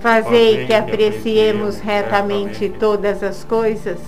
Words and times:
fazei 0.00 0.66
que 0.66 0.72
apreciemos 0.72 1.78
retamente 1.80 2.68
todas 2.68 3.22
as 3.22 3.44
coisas, 3.44 3.98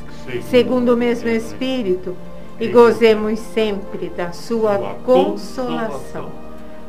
segundo 0.50 0.94
o 0.94 0.96
mesmo 0.96 1.28
Espírito, 1.28 2.16
e 2.58 2.68
gozemos 2.68 3.38
sempre 3.38 4.08
da 4.08 4.32
sua 4.32 4.96
consolação. 5.04 6.30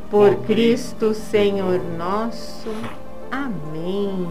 Por 0.10 0.36
Cristo 0.38 1.14
Senhor 1.14 1.80
nosso. 1.98 2.70
Amém. 3.32 4.28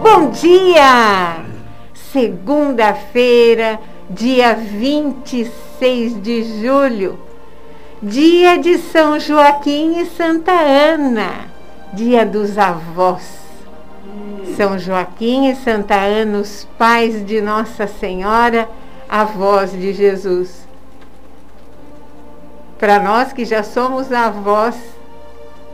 Bom 0.00 0.30
dia! 0.30 1.44
Segunda-feira, 2.12 3.80
dia 4.08 4.54
26 4.54 6.22
de 6.22 6.62
julho, 6.62 7.18
dia 8.02 8.58
de 8.58 8.78
São 8.78 9.18
Joaquim 9.18 10.00
e 10.00 10.06
Santa 10.06 10.52
Ana, 10.52 11.46
dia 11.92 12.24
dos 12.24 12.56
avós. 12.56 13.38
São 14.56 14.78
Joaquim 14.78 15.50
e 15.50 15.56
Santa 15.56 15.96
Ana, 15.96 16.38
os 16.38 16.66
pais 16.78 17.26
de 17.26 17.40
Nossa 17.40 17.88
Senhora, 17.88 18.68
avós 19.08 19.72
de 19.72 19.92
Jesus. 19.92 20.66
Para 22.78 23.00
nós 23.00 23.32
que 23.32 23.44
já 23.44 23.64
somos 23.64 24.12
avós, 24.12 24.76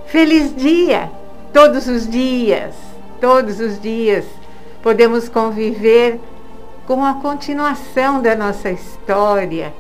feliz 0.07 0.55
dia, 0.57 1.11
todos 1.53 1.87
os 1.87 2.09
dias, 2.09 2.75
todos 3.21 3.61
os 3.61 3.79
dias 3.79 4.25
podemos 4.83 5.29
conviver 5.29 6.19
com 6.87 7.05
a 7.05 7.15
continuação 7.15 8.21
da 8.23 8.35
nossa 8.35 8.71
história, 8.71 9.75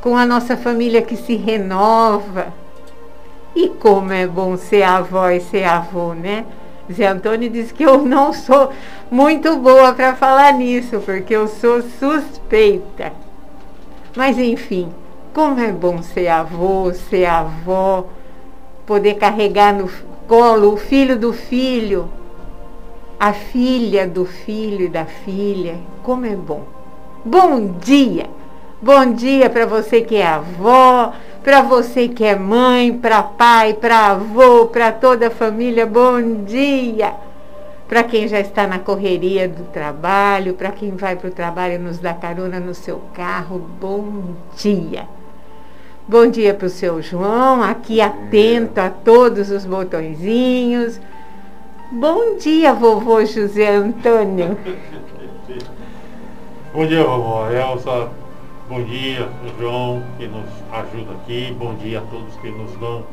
com 0.00 0.16
a 0.16 0.24
nossa 0.24 0.56
família 0.56 1.02
que 1.02 1.16
se 1.16 1.36
renova. 1.36 2.52
E 3.54 3.68
como 3.68 4.12
é 4.12 4.26
bom 4.26 4.56
ser 4.56 4.82
avó 4.82 5.28
e 5.30 5.40
ser 5.40 5.64
avô, 5.64 6.14
né? 6.14 6.44
Zé 6.92 7.06
Antônio 7.06 7.48
diz 7.48 7.70
que 7.70 7.84
eu 7.84 8.04
não 8.04 8.32
sou 8.32 8.70
muito 9.10 9.56
boa 9.56 9.92
para 9.92 10.14
falar 10.14 10.52
nisso, 10.54 11.00
porque 11.00 11.34
eu 11.34 11.46
sou 11.46 11.82
suspeita. 11.82 13.12
Mas 14.16 14.38
enfim, 14.38 14.88
como 15.32 15.60
é 15.60 15.70
bom 15.70 16.02
ser 16.02 16.28
avô, 16.28 16.92
ser 16.92 17.26
avó, 17.26 18.06
poder 18.86 19.14
carregar 19.14 19.72
no 19.72 19.88
colo 20.26 20.72
o 20.72 20.76
filho 20.76 21.16
do 21.16 21.32
filho, 21.32 22.08
a 23.18 23.32
filha 23.32 24.06
do 24.06 24.24
filho 24.24 24.86
e 24.86 24.88
da 24.88 25.04
filha. 25.04 25.78
Como 26.02 26.26
é 26.26 26.34
bom. 26.34 26.62
Bom 27.24 27.74
dia! 27.78 28.39
Bom 28.82 29.12
dia 29.12 29.50
para 29.50 29.66
você 29.66 30.00
que 30.00 30.16
é 30.16 30.26
avó, 30.26 31.12
para 31.44 31.60
você 31.60 32.08
que 32.08 32.24
é 32.24 32.34
mãe, 32.34 32.96
para 32.96 33.22
pai, 33.22 33.74
para 33.74 34.12
avô, 34.12 34.68
para 34.68 34.90
toda 34.90 35.26
a 35.26 35.30
família. 35.30 35.84
Bom 35.84 36.44
dia! 36.44 37.12
Para 37.86 38.02
quem 38.04 38.26
já 38.26 38.40
está 38.40 38.66
na 38.66 38.78
correria 38.78 39.46
do 39.46 39.64
trabalho, 39.64 40.54
para 40.54 40.70
quem 40.70 40.96
vai 40.96 41.14
para 41.14 41.28
o 41.28 41.30
trabalho 41.30 41.74
e 41.74 41.78
nos 41.78 41.98
dá 41.98 42.14
carona 42.14 42.58
no 42.58 42.72
seu 42.72 43.02
carro, 43.12 43.58
bom 43.78 44.34
dia! 44.56 45.06
Bom 46.08 46.28
dia 46.28 46.54
para 46.54 46.66
o 46.66 46.70
seu 46.70 47.02
João, 47.02 47.62
aqui 47.62 48.00
atento 48.00 48.80
a 48.80 48.88
todos 48.88 49.50
os 49.50 49.66
botõezinhos. 49.66 50.98
Bom 51.92 52.38
dia, 52.38 52.72
vovô 52.72 53.22
José 53.26 53.74
Antônio. 53.74 54.56
Bom 56.72 56.86
dia, 56.86 57.02
vovó 57.02 57.50
Elsa. 57.50 58.29
Bom 58.70 58.84
dia, 58.84 59.28
João, 59.58 60.00
que 60.16 60.28
nos 60.28 60.48
ajuda 60.70 61.14
aqui. 61.14 61.52
Bom 61.58 61.74
dia 61.74 61.98
a 61.98 62.02
todos 62.02 62.36
que 62.36 62.52
nos 62.52 62.70
dão 62.76 63.04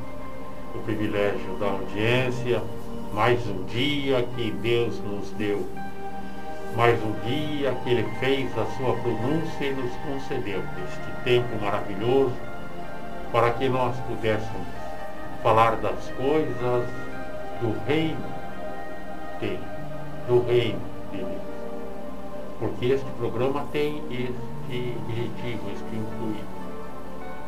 o 0.76 0.80
privilégio 0.86 1.58
da 1.60 1.66
audiência. 1.66 2.62
Mais 3.12 3.40
um 3.48 3.64
dia 3.66 4.24
que 4.36 4.52
Deus 4.52 5.00
nos 5.00 5.32
deu. 5.32 5.68
Mais 6.76 7.02
um 7.04 7.12
dia 7.26 7.76
que 7.84 7.90
Ele 7.90 8.08
fez 8.20 8.56
a 8.56 8.68
sua 8.78 8.94
pronúncia 8.98 9.66
e 9.66 9.74
nos 9.74 9.92
concedeu 10.06 10.62
este 10.86 11.24
tempo 11.24 11.48
maravilhoso 11.60 12.36
para 13.32 13.50
que 13.54 13.68
nós 13.68 13.98
pudéssemos 14.02 14.68
falar 15.42 15.78
das 15.78 16.08
coisas 16.12 16.88
do 17.62 17.76
reino 17.88 18.24
dele, 19.42 19.60
do 20.28 20.40
reino 20.46 20.82
de 21.12 21.18
Deus. 21.18 21.42
Porque 22.60 22.86
este 22.86 23.10
programa 23.18 23.66
tem 23.72 24.04
este 24.70 24.94
objetivo, 24.98 25.70
este 25.74 25.96
intuito, 25.96 26.58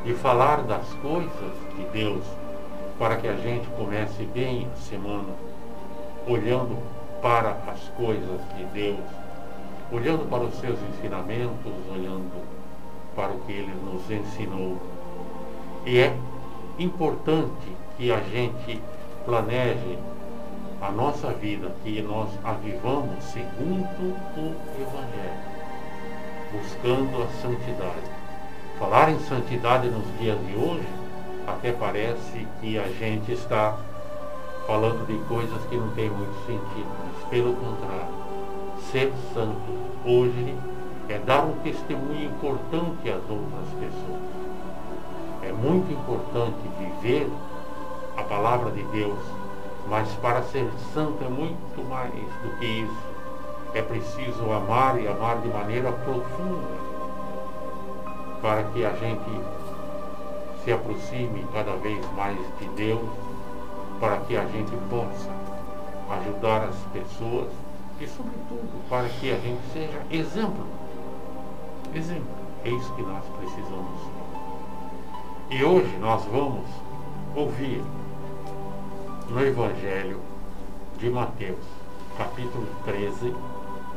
de 0.05 0.13
falar 0.13 0.63
das 0.63 0.87
coisas 1.01 1.53
de 1.75 1.83
Deus, 1.91 2.23
para 2.97 3.17
que 3.17 3.27
a 3.27 3.35
gente 3.35 3.67
comece 3.77 4.23
bem 4.33 4.67
a 4.73 4.77
semana, 4.77 5.33
olhando 6.27 6.77
para 7.21 7.57
as 7.67 7.79
coisas 7.97 8.41
de 8.55 8.63
Deus, 8.73 8.99
olhando 9.91 10.29
para 10.29 10.43
os 10.43 10.55
seus 10.55 10.79
ensinamentos, 10.81 11.73
olhando 11.91 12.45
para 13.15 13.33
o 13.33 13.39
que 13.41 13.51
ele 13.51 13.73
nos 13.83 14.09
ensinou. 14.09 14.77
E 15.85 15.99
é 15.99 16.15
importante 16.77 17.67
que 17.97 18.11
a 18.11 18.19
gente 18.21 18.81
planeje 19.25 19.97
a 20.81 20.91
nossa 20.91 21.31
vida, 21.31 21.71
que 21.83 22.01
nós 22.01 22.29
avivamos 22.43 23.21
segundo 23.25 24.15
o 24.37 24.55
Evangelho, 24.79 25.48
buscando 26.51 27.23
a 27.23 27.27
santidade. 27.41 28.19
Falar 28.77 29.09
em 29.11 29.19
santidade 29.19 29.89
nos 29.89 30.05
dias 30.19 30.37
de 30.47 30.55
hoje, 30.55 30.87
até 31.47 31.71
parece 31.71 32.47
que 32.61 32.77
a 32.77 32.87
gente 32.87 33.31
está 33.31 33.77
falando 34.65 35.05
de 35.07 35.17
coisas 35.27 35.61
que 35.65 35.75
não 35.75 35.89
tem 35.91 36.09
muito 36.09 36.33
sentido, 36.45 36.89
mas 37.03 37.27
pelo 37.29 37.53
contrário, 37.55 38.13
ser 38.91 39.11
santo 39.33 39.59
hoje 40.05 40.55
é 41.09 41.17
dar 41.17 41.43
um 41.43 41.53
testemunho 41.63 42.25
importante 42.25 43.09
às 43.09 43.29
outras 43.29 43.67
pessoas. 43.79 44.21
É 45.41 45.51
muito 45.51 45.91
importante 45.91 46.57
viver 46.77 47.29
a 48.15 48.23
palavra 48.23 48.71
de 48.71 48.83
Deus, 48.83 49.19
mas 49.87 50.07
para 50.21 50.43
ser 50.43 50.69
santo 50.93 51.23
é 51.23 51.29
muito 51.29 51.89
mais 51.89 52.13
do 52.13 52.59
que 52.59 52.65
isso. 52.65 53.18
É 53.73 53.81
preciso 53.81 54.51
amar 54.51 54.99
e 54.99 55.07
amar 55.07 55.39
de 55.41 55.47
maneira 55.47 55.91
profunda 55.91 56.89
para 58.41 58.63
que 58.63 58.85
a 58.85 58.93
gente 58.93 59.41
se 60.63 60.71
aproxime 60.71 61.45
cada 61.53 61.75
vez 61.75 61.99
mais 62.13 62.37
de 62.59 62.65
Deus, 62.75 63.09
para 63.99 64.17
que 64.17 64.35
a 64.35 64.45
gente 64.45 64.71
possa 64.89 65.29
ajudar 66.09 66.63
as 66.63 66.75
pessoas 66.93 67.49
e, 67.99 68.07
sobretudo, 68.07 68.89
para 68.89 69.07
que 69.09 69.31
a 69.31 69.37
gente 69.39 69.61
seja 69.73 70.01
exemplo. 70.09 70.65
Exemplo. 71.93 72.39
É 72.63 72.69
isso 72.69 72.93
que 72.93 73.01
nós 73.01 73.23
precisamos. 73.37 74.01
E 75.49 75.63
hoje 75.63 75.97
nós 75.97 76.23
vamos 76.25 76.65
ouvir 77.35 77.83
no 79.29 79.45
Evangelho 79.45 80.19
de 80.97 81.09
Mateus, 81.09 81.65
capítulo 82.17 82.67
13, 82.85 83.33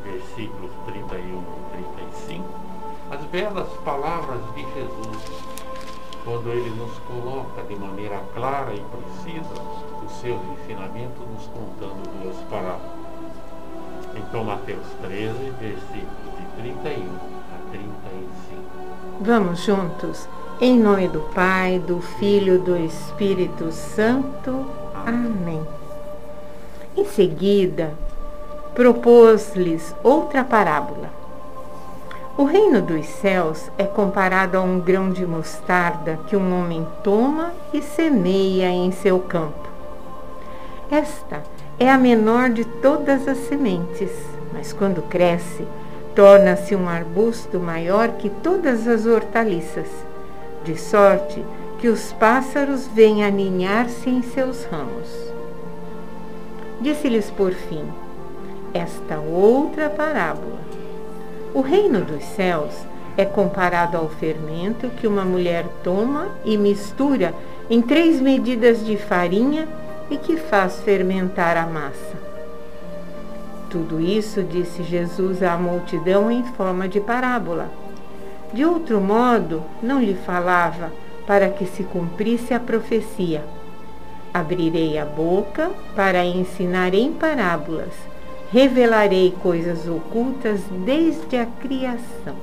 versículos 0.03 0.71
31 0.85 1.43
e 1.79 1.83
35 1.95 2.73
as 3.13 3.21
belas 3.25 3.67
palavras 3.85 4.41
de 4.55 4.61
Jesus, 4.61 5.43
quando 6.23 6.49
ele 6.49 6.69
nos 6.71 6.97
coloca 6.99 7.61
de 7.63 7.75
maneira 7.75 8.19
clara 8.33 8.73
e 8.73 8.79
precisa 8.79 9.53
os 10.03 10.11
seus 10.19 10.39
ensinamentos, 10.53 11.19
nos 11.31 11.45
contando 11.47 12.23
duas 12.23 12.37
parábolas. 12.49 13.03
Então, 14.15 14.43
Mateus 14.43 14.85
13, 15.01 15.33
versículos 15.59 16.33
de 16.39 16.61
31 16.61 17.15
a 17.53 17.71
35. 17.71 18.61
Vamos 19.21 19.63
juntos? 19.63 20.27
Em 20.59 20.79
nome 20.79 21.07
do 21.07 21.19
Pai, 21.35 21.79
do 21.79 21.99
Filho, 21.99 22.59
do 22.59 22.75
Espírito 22.77 23.71
Santo. 23.71 24.65
Amém. 25.05 25.61
Em 26.95 27.05
seguida, 27.05 27.93
propôs-lhes 28.75 29.95
outra 30.03 30.43
parábola 30.43 31.23
o 32.35 32.45
reino 32.45 32.81
dos 32.81 33.05
céus 33.05 33.69
é 33.77 33.83
comparado 33.83 34.57
a 34.57 34.61
um 34.61 34.79
grão 34.79 35.11
de 35.11 35.23
mostarda 35.23 36.19
que 36.25 36.35
um 36.35 36.59
homem 36.59 36.87
toma 37.03 37.53
e 37.71 37.79
semeia 37.79 38.69
em 38.69 38.91
seu 38.91 39.19
campo. 39.19 39.69
Esta 40.89 41.43
é 41.79 41.87
a 41.87 41.95
menor 41.95 42.49
de 42.49 42.65
todas 42.65 43.27
as 43.27 43.37
sementes, 43.37 44.09
mas 44.51 44.73
quando 44.73 45.03
cresce, 45.03 45.67
torna-se 46.15 46.75
um 46.75 46.89
arbusto 46.89 47.59
maior 47.59 48.13
que 48.13 48.31
todas 48.31 48.87
as 48.87 49.05
hortaliças, 49.05 49.89
de 50.63 50.75
sorte 50.75 51.45
que 51.77 51.87
os 51.87 52.13
pássaros 52.13 52.87
vêm 52.87 53.23
aninhar-se 53.23 54.09
em 54.09 54.23
seus 54.23 54.65
ramos. 54.65 55.31
Disse-lhes 56.81 57.29
por 57.29 57.51
fim 57.51 58.02
esta 58.73 59.19
outra 59.19 59.89
parábola 59.89 60.73
o 61.53 61.61
reino 61.61 62.01
dos 62.01 62.23
céus 62.23 62.73
é 63.15 63.23
comparado 63.23 63.95
ao 63.95 64.09
fermento 64.09 64.89
que 64.89 65.05
uma 65.05 65.23
mulher 65.23 65.67
toma 65.83 66.29
e 66.43 66.57
mistura 66.57 67.31
em 67.69 67.79
três 67.79 68.19
medidas 68.19 68.83
de 68.83 68.97
farinha 68.97 69.67
e 70.09 70.17
que 70.17 70.35
faz 70.35 70.81
fermentar 70.81 71.55
a 71.55 71.67
massa. 71.67 72.17
Tudo 73.69 74.01
isso 74.01 74.41
disse 74.41 74.81
Jesus 74.81 75.43
à 75.43 75.55
multidão 75.55 76.31
em 76.31 76.43
forma 76.43 76.87
de 76.87 76.99
parábola. 76.99 77.69
De 78.51 78.65
outro 78.65 78.99
modo, 78.99 79.63
não 79.79 80.01
lhe 80.01 80.15
falava 80.15 80.91
para 81.27 81.49
que 81.49 81.67
se 81.67 81.83
cumprisse 81.83 82.51
a 82.51 82.59
profecia. 82.59 83.43
Abrirei 84.33 84.97
a 84.97 85.05
boca 85.05 85.69
para 85.95 86.25
ensinar 86.25 86.95
em 86.95 87.13
parábolas 87.13 88.12
revelarei 88.53 89.35
coisas 89.41 89.87
ocultas 89.87 90.61
desde 90.85 91.37
a 91.37 91.45
criação. 91.47 92.35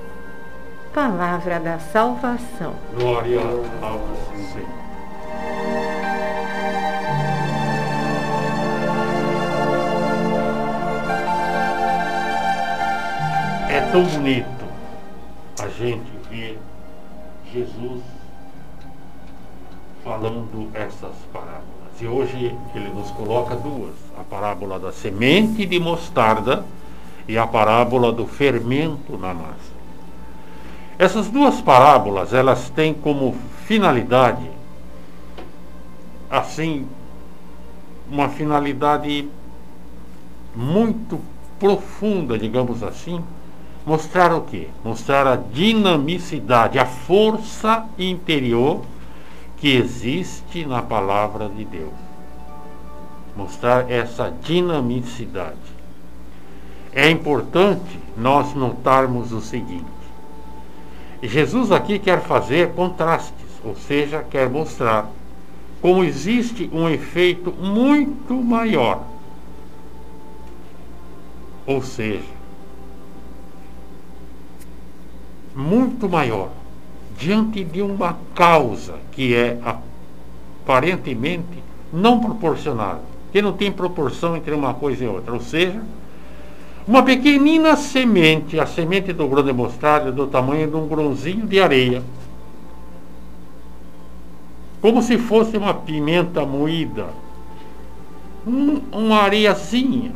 Palavra 0.92 1.60
da 1.60 1.78
salvação. 1.78 2.74
Glória 2.98 3.38
ao 3.80 4.00
Senhor. 4.52 4.68
É 13.68 13.80
tão 13.92 14.02
bonito 14.02 14.64
a 15.62 15.68
gente 15.68 16.10
ver 16.28 16.58
Jesus 17.52 18.02
falando 20.02 20.70
essas 20.74 21.14
parábolas. 21.32 21.49
E 22.00 22.06
hoje 22.06 22.56
ele 22.74 22.88
nos 22.88 23.10
coloca 23.10 23.54
duas: 23.54 23.94
a 24.18 24.22
parábola 24.22 24.78
da 24.78 24.92
semente 24.92 25.66
de 25.66 25.78
mostarda 25.78 26.64
e 27.28 27.36
a 27.36 27.46
parábola 27.46 28.10
do 28.10 28.26
fermento 28.26 29.18
na 29.18 29.34
massa. 29.34 29.70
Essas 30.98 31.28
duas 31.28 31.60
parábolas, 31.60 32.32
elas 32.32 32.70
têm 32.70 32.92
como 32.94 33.34
finalidade 33.66 34.50
assim 36.30 36.86
uma 38.10 38.28
finalidade 38.28 39.28
muito 40.54 41.20
profunda, 41.58 42.38
digamos 42.38 42.82
assim, 42.82 43.22
mostrar 43.86 44.32
o 44.32 44.42
quê? 44.42 44.68
Mostrar 44.84 45.26
a 45.26 45.36
dinamicidade, 45.36 46.78
a 46.78 46.86
força 46.86 47.86
interior 47.98 48.82
que 49.60 49.76
existe 49.76 50.64
na 50.64 50.80
palavra 50.80 51.48
de 51.48 51.64
Deus. 51.66 51.92
Mostrar 53.36 53.90
essa 53.90 54.32
dinamicidade. 54.42 55.58
É 56.92 57.08
importante 57.08 58.00
nós 58.16 58.54
notarmos 58.54 59.32
o 59.32 59.40
seguinte: 59.40 59.84
Jesus 61.22 61.70
aqui 61.70 61.98
quer 61.98 62.22
fazer 62.22 62.72
contrastes, 62.72 63.46
ou 63.62 63.76
seja, 63.76 64.24
quer 64.28 64.48
mostrar 64.48 65.08
como 65.80 66.02
existe 66.04 66.68
um 66.72 66.88
efeito 66.88 67.52
muito 67.52 68.34
maior. 68.34 69.04
Ou 71.66 71.82
seja, 71.82 72.24
muito 75.54 76.08
maior 76.08 76.50
diante 77.20 77.62
de 77.62 77.82
uma 77.82 78.16
causa 78.34 78.94
que 79.12 79.34
é 79.34 79.58
aparentemente 79.62 81.62
não 81.92 82.18
proporcional, 82.18 83.02
que 83.30 83.42
não 83.42 83.52
tem 83.52 83.70
proporção 83.70 84.36
entre 84.36 84.54
uma 84.54 84.72
coisa 84.72 85.04
e 85.04 85.06
outra. 85.06 85.34
Ou 85.34 85.40
seja, 85.40 85.82
uma 86.88 87.02
pequenina 87.02 87.76
semente, 87.76 88.58
a 88.58 88.66
semente 88.66 89.12
do 89.12 89.28
grão 89.28 89.44
de 89.44 89.52
mostarda, 89.52 90.10
do 90.10 90.26
tamanho 90.26 90.66
de 90.66 90.74
um 90.74 90.88
grãozinho 90.88 91.46
de 91.46 91.60
areia, 91.60 92.02
como 94.80 95.02
se 95.02 95.18
fosse 95.18 95.58
uma 95.58 95.74
pimenta 95.74 96.46
moída, 96.46 97.08
um, 98.46 98.80
uma 98.90 99.18
areiazinha 99.18 100.12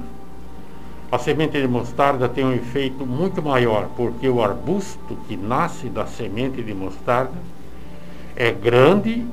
a 1.15 1.19
semente 1.19 1.61
de 1.61 1.69
mostarda 1.69 2.29
tem 2.29 2.45
um 2.45 2.53
efeito 2.53 3.07
muito 3.07 3.41
maior, 3.41 3.89
porque 3.97 4.29
o 4.29 4.43
arbusto 4.43 5.17
que 5.29 5.37
nasce 5.37 5.89
da 5.89 6.07
semente 6.07 6.61
de 6.61 6.75
mostarda 6.75 7.39
é 8.35 8.51
grande 8.51 9.25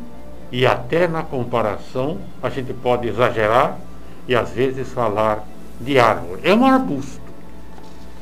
e 0.52 0.64
até 0.64 1.08
na 1.08 1.24
comparação 1.24 2.20
a 2.44 2.52
gente 2.52 2.72
pode 2.72 3.08
exagerar 3.08 3.80
e 4.28 4.36
às 4.36 4.52
vezes 4.52 4.94
falar 4.94 5.44
de 5.80 5.98
árvore. 5.98 6.42
É 6.44 6.54
um 6.54 6.64
arbusto, 6.64 7.20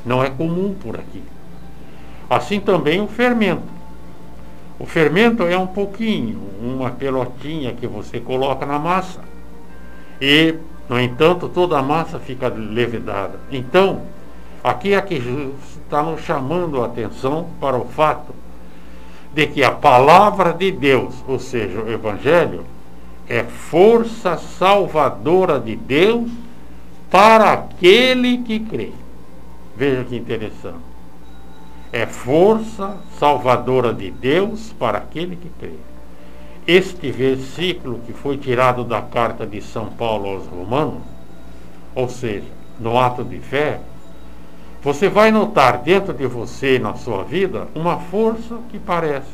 não 0.06 0.24
é 0.24 0.30
comum 0.30 0.74
por 0.74 0.96
aqui. 0.96 1.22
Assim 2.30 2.62
também 2.62 3.02
o 3.02 3.08
fermento. 3.08 3.68
O 4.80 4.86
fermento 4.86 5.44
é 5.44 5.58
um 5.58 5.68
pouquinho, 5.68 6.40
uma 6.62 6.92
pelotinha 6.92 7.74
que 7.74 7.86
você 7.86 8.22
coloca 8.22 8.66
na 8.66 8.80
massa. 8.80 9.20
E 10.22 10.56
no 10.90 11.00
entanto, 11.00 11.48
toda 11.48 11.78
a 11.78 11.84
massa 11.84 12.20
fica 12.20 12.48
levedada. 12.48 13.40
Então, 13.52 14.02
aqui 14.64 14.94
é 14.94 15.02
que 15.02 15.54
está 15.84 16.02
nos 16.02 16.22
chamando 16.22 16.82
a 16.82 16.88
atenção 16.88 17.48
para 17.62 17.78
o 17.78 17.86
fato 17.86 18.34
de 19.32 19.46
que 19.46 19.64
a 19.64 19.72
palavra 19.72 20.52
de 20.52 20.72
Deus, 20.72 21.14
ou 21.28 21.38
seja, 21.38 21.80
o 21.80 21.92
Evangelho, 21.92 22.66
é 23.28 23.44
força 23.44 24.38
salvadora 24.38 25.60
de 25.60 25.76
Deus 25.76 26.32
para 27.12 27.54
aquele 27.54 28.40
que 28.40 28.60
crê. 28.60 28.92
Veja 29.78 30.04
que 30.04 30.16
interessante. 30.16 30.90
É 31.94 32.08
força 32.08 32.98
salvadora 33.20 33.94
de 33.94 34.10
Deus 34.10 34.74
para 34.80 34.98
aquele 34.98 35.36
que 35.36 35.50
crê. 35.60 35.76
Este 36.72 37.10
versículo 37.10 38.00
que 38.06 38.14
foi 38.14 38.38
tirado 38.38 38.84
da 38.84 39.02
carta 39.02 39.44
de 39.44 39.60
São 39.60 39.88
Paulo 39.88 40.30
aos 40.30 40.46
Romanos, 40.46 41.02
ou 41.96 42.08
seja, 42.08 42.46
no 42.80 42.96
ato 42.96 43.24
de 43.24 43.40
fé, 43.40 43.80
você 44.84 45.10
vai 45.10 45.32
notar 45.32 45.80
dentro 45.80 46.14
de 46.14 46.28
você, 46.28 46.78
na 46.78 46.94
sua 46.94 47.24
vida, 47.24 47.68
uma 47.74 47.98
força 47.98 48.60
que 48.70 48.78
parece 48.78 49.32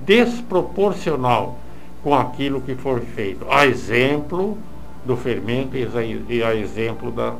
desproporcional 0.00 1.56
com 2.04 2.14
aquilo 2.14 2.60
que 2.60 2.74
foi 2.74 3.00
feito. 3.00 3.46
A 3.48 3.66
exemplo 3.66 4.58
do 5.06 5.16
fermento 5.16 5.74
e 5.74 6.42
a 6.42 6.54
exemplo 6.54 7.10
da 7.10 7.32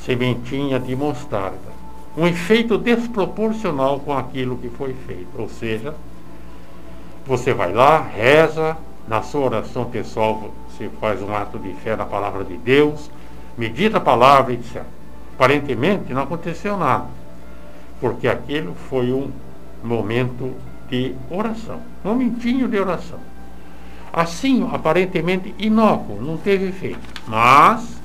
sementinha 0.00 0.80
de 0.80 0.96
mostarda. 0.96 1.78
Um 2.16 2.26
efeito 2.26 2.76
desproporcional 2.78 4.00
com 4.00 4.12
aquilo 4.12 4.58
que 4.58 4.70
foi 4.70 4.92
feito. 5.06 5.40
Ou 5.40 5.48
seja, 5.48 5.94
você 7.28 7.52
vai 7.52 7.74
lá, 7.74 8.00
reza, 8.00 8.74
na 9.06 9.20
sua 9.20 9.42
oração 9.42 9.84
pessoal 9.84 10.50
você 10.66 10.88
faz 10.98 11.20
um 11.20 11.34
ato 11.34 11.58
de 11.58 11.74
fé 11.74 11.94
na 11.94 12.06
palavra 12.06 12.42
de 12.42 12.56
Deus, 12.56 13.10
medita 13.56 13.98
a 13.98 14.00
palavra, 14.00 14.54
etc. 14.54 14.82
Aparentemente 15.34 16.14
não 16.14 16.22
aconteceu 16.22 16.78
nada, 16.78 17.04
porque 18.00 18.26
aquilo 18.26 18.74
foi 18.88 19.12
um 19.12 19.30
momento 19.84 20.54
de 20.88 21.14
oração, 21.30 21.80
um 22.02 22.08
momentinho 22.08 22.66
de 22.66 22.78
oração. 22.78 23.18
Assim, 24.10 24.66
aparentemente 24.72 25.54
inócuo, 25.58 26.22
não 26.22 26.38
teve 26.38 26.68
efeito. 26.68 26.98
Mas, 27.26 28.00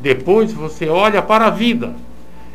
depois 0.00 0.54
você 0.54 0.88
olha 0.88 1.20
para 1.20 1.48
a 1.48 1.50
vida, 1.50 1.94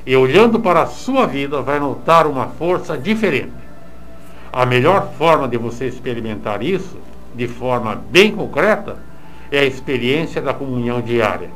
e 0.08 0.16
olhando 0.16 0.60
para 0.60 0.82
a 0.82 0.88
sua 0.88 1.28
vida, 1.28 1.62
vai 1.62 1.80
notar 1.80 2.25
uma 2.25 2.48
força 2.48 2.98
diferente. 2.98 3.69
A 4.51 4.65
melhor 4.65 5.12
forma 5.18 5.48
de 5.48 5.58
você 5.58 5.86
experimentar 5.86 6.63
isso, 6.63 6.98
de 7.36 7.48
forma 7.48 7.96
bem 8.10 8.32
concreta, 8.36 8.98
é 9.51 9.60
a 9.60 9.65
experiência 9.65 10.41
da 10.41 10.53
comunhão 10.53 11.01
diária. 11.01 11.50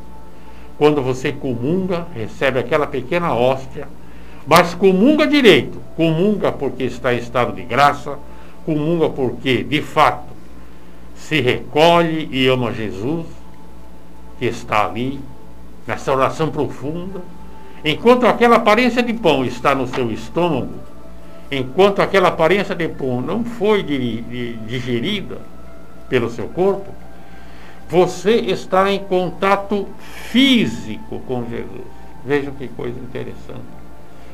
Quando 0.77 1.01
você 1.01 1.31
comunga, 1.31 2.07
recebe 2.13 2.59
aquela 2.59 2.85
pequena 2.87 3.33
hóstia, 3.33 3.87
mas 4.45 4.73
comunga 4.73 5.25
direito. 5.25 5.81
Comunga 5.95 6.51
porque 6.51 6.83
está 6.83 7.13
em 7.13 7.17
estado 7.17 7.53
de 7.53 7.63
graça, 7.63 8.17
comunga 8.65 9.09
porque, 9.09 9.63
de 9.63 9.81
fato, 9.81 10.33
se 11.15 11.39
recolhe 11.41 12.27
e 12.31 12.47
ama 12.47 12.73
Jesus, 12.73 13.25
que 14.37 14.45
está 14.45 14.85
ali, 14.85 15.19
nessa 15.87 16.13
oração 16.13 16.49
profunda. 16.49 17.21
Enquanto 17.83 18.25
aquela 18.25 18.57
aparência 18.57 19.03
de 19.03 19.13
pão 19.13 19.45
está 19.45 19.75
no 19.75 19.87
seu 19.87 20.11
estômago, 20.11 20.73
enquanto 21.51 22.01
aquela 22.01 22.29
aparência 22.29 22.75
de 22.75 22.87
pão 22.87 23.21
não 23.21 23.43
foi 23.43 23.83
digerida 23.83 25.37
pelo 26.09 26.29
seu 26.29 26.47
corpo, 26.47 26.93
você 27.89 28.35
está 28.35 28.91
em 28.91 28.99
contato 28.99 29.87
físico 30.31 31.21
com 31.27 31.45
Jesus. 31.49 31.87
Vejam 32.25 32.53
que 32.53 32.67
coisa 32.69 32.99
interessante. 32.99 33.61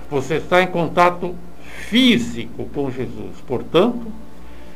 Você 0.10 0.36
está 0.36 0.62
em 0.62 0.68
contato 0.68 1.36
físico 1.90 2.66
com 2.74 2.90
Jesus. 2.90 3.42
Portanto, 3.48 4.08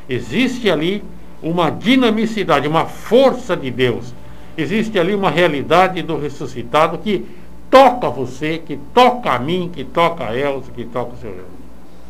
existe 0.09 0.69
ali 0.69 1.03
uma 1.41 1.69
dinamicidade, 1.69 2.67
uma 2.67 2.85
força 2.85 3.55
de 3.55 3.71
Deus. 3.71 4.13
Existe 4.57 4.99
ali 4.99 5.15
uma 5.15 5.29
realidade 5.29 6.01
do 6.01 6.17
ressuscitado 6.17 6.97
que 6.97 7.25
toca 7.69 8.09
você, 8.09 8.59
que 8.59 8.77
toca 8.93 9.31
a 9.31 9.39
mim, 9.39 9.71
que 9.73 9.83
toca 9.83 10.25
a 10.25 10.37
Elza, 10.37 10.71
que 10.71 10.85
toca 10.85 11.13
o 11.13 11.17
seu 11.17 11.31
irmão 11.31 11.62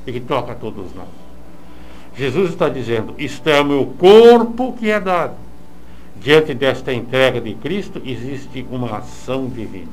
e 0.05 0.11
que 0.11 0.19
toca 0.19 0.53
todos 0.55 0.93
nós. 0.93 1.07
Jesus 2.15 2.51
está 2.51 2.69
dizendo: 2.69 3.15
Isto 3.17 3.49
é 3.49 3.61
o 3.61 3.65
meu 3.65 3.85
corpo 3.97 4.73
que 4.73 4.89
é 4.89 4.99
dado. 4.99 5.35
Diante 6.21 6.53
desta 6.53 6.93
entrega 6.93 7.41
de 7.41 7.53
Cristo 7.55 8.01
existe 8.05 8.65
uma 8.71 8.97
ação 8.97 9.47
divina. 9.47 9.91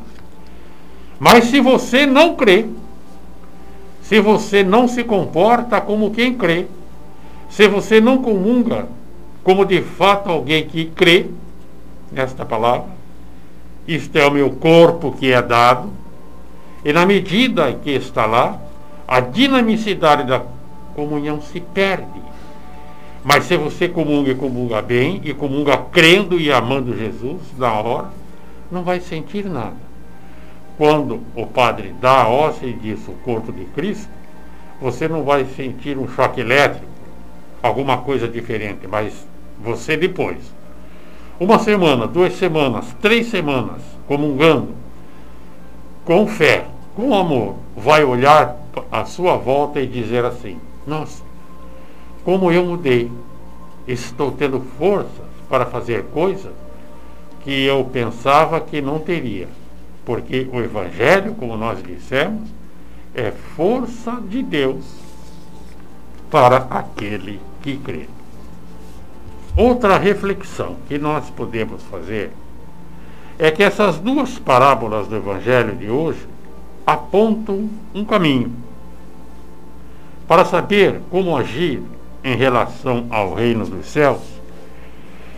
Mas 1.18 1.44
se 1.44 1.60
você 1.60 2.06
não 2.06 2.36
crê, 2.36 2.66
se 4.02 4.20
você 4.20 4.62
não 4.62 4.86
se 4.86 5.02
comporta 5.02 5.80
como 5.80 6.10
quem 6.10 6.34
crê, 6.34 6.66
se 7.48 7.66
você 7.68 8.00
não 8.00 8.18
comunga 8.18 8.86
como 9.42 9.64
de 9.64 9.82
fato 9.82 10.30
alguém 10.30 10.66
que 10.66 10.86
crê 10.86 11.26
nesta 12.12 12.44
palavra, 12.44 12.88
isto 13.86 14.16
é 14.16 14.26
o 14.26 14.30
meu 14.30 14.50
corpo 14.50 15.12
que 15.12 15.32
é 15.32 15.42
dado, 15.42 15.90
e 16.84 16.92
na 16.92 17.04
medida 17.04 17.72
que 17.72 17.90
está 17.90 18.24
lá, 18.24 18.58
a 19.10 19.18
dinamicidade 19.18 20.22
da 20.22 20.40
comunhão 20.94 21.42
se 21.42 21.58
perde. 21.58 22.20
Mas 23.24 23.44
se 23.44 23.56
você 23.56 23.88
comunga 23.88 24.30
e 24.30 24.36
comunga 24.36 24.80
bem, 24.80 25.20
e 25.24 25.34
comunga 25.34 25.76
crendo 25.76 26.38
e 26.38 26.52
amando 26.52 26.96
Jesus 26.96 27.40
na 27.58 27.72
hora, 27.72 28.10
não 28.70 28.84
vai 28.84 29.00
sentir 29.00 29.46
nada. 29.46 29.74
Quando 30.78 31.20
o 31.34 31.44
padre 31.44 31.92
dá 32.00 32.22
a 32.22 32.28
hóstia 32.28 32.68
e 32.68 32.72
diz 32.72 33.00
o 33.08 33.12
corpo 33.24 33.52
de 33.52 33.64
Cristo, 33.64 34.08
você 34.80 35.08
não 35.08 35.24
vai 35.24 35.44
sentir 35.44 35.98
um 35.98 36.08
choque 36.08 36.40
elétrico, 36.40 36.86
alguma 37.60 37.98
coisa 37.98 38.28
diferente, 38.28 38.86
mas 38.86 39.26
você 39.58 39.96
depois. 39.96 40.38
Uma 41.38 41.58
semana, 41.58 42.06
duas 42.06 42.34
semanas, 42.34 42.94
três 43.02 43.26
semanas, 43.26 43.82
comungando, 44.06 44.68
com 46.04 46.28
fé, 46.28 46.64
com 46.94 47.14
amor, 47.14 47.56
vai 47.76 48.04
olhar 48.04 48.56
à 48.90 49.04
sua 49.04 49.36
volta 49.36 49.80
e 49.80 49.86
dizer 49.86 50.24
assim: 50.24 50.58
Nossa, 50.86 51.22
como 52.24 52.50
eu 52.50 52.64
mudei, 52.64 53.10
estou 53.86 54.32
tendo 54.32 54.60
forças 54.78 55.30
para 55.48 55.66
fazer 55.66 56.04
coisas 56.06 56.52
que 57.42 57.64
eu 57.64 57.84
pensava 57.84 58.60
que 58.60 58.80
não 58.80 58.98
teria. 58.98 59.48
Porque 60.04 60.48
o 60.52 60.60
Evangelho, 60.60 61.34
como 61.34 61.56
nós 61.56 61.82
dissemos, 61.82 62.48
é 63.14 63.30
força 63.30 64.20
de 64.28 64.42
Deus 64.42 64.84
para 66.30 66.66
aquele 66.70 67.40
que 67.62 67.76
crê. 67.76 68.06
Outra 69.56 69.98
reflexão 69.98 70.76
que 70.88 70.98
nós 70.98 71.28
podemos 71.30 71.82
fazer 71.84 72.30
é 73.38 73.50
que 73.50 73.62
essas 73.62 73.98
duas 73.98 74.38
parábolas 74.38 75.08
do 75.08 75.16
Evangelho 75.16 75.74
de 75.74 75.90
hoje 75.90 76.26
apontam 76.90 77.70
um 77.94 78.04
caminho. 78.04 78.52
Para 80.26 80.44
saber 80.44 81.00
como 81.10 81.36
agir 81.36 81.82
em 82.22 82.36
relação 82.36 83.06
ao 83.10 83.34
reino 83.34 83.64
dos 83.64 83.86
céus, 83.86 84.20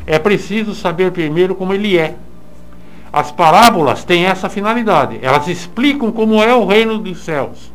é 0.06 0.18
preciso 0.18 0.74
saber 0.74 1.12
primeiro 1.12 1.54
como 1.54 1.74
ele 1.74 1.98
é. 1.98 2.16
As 3.12 3.30
parábolas 3.30 4.04
têm 4.04 4.24
essa 4.24 4.48
finalidade, 4.48 5.18
elas 5.20 5.46
explicam 5.46 6.10
como 6.10 6.42
é 6.42 6.54
o 6.54 6.64
reino 6.64 6.98
dos 6.98 7.22
céus 7.22 7.70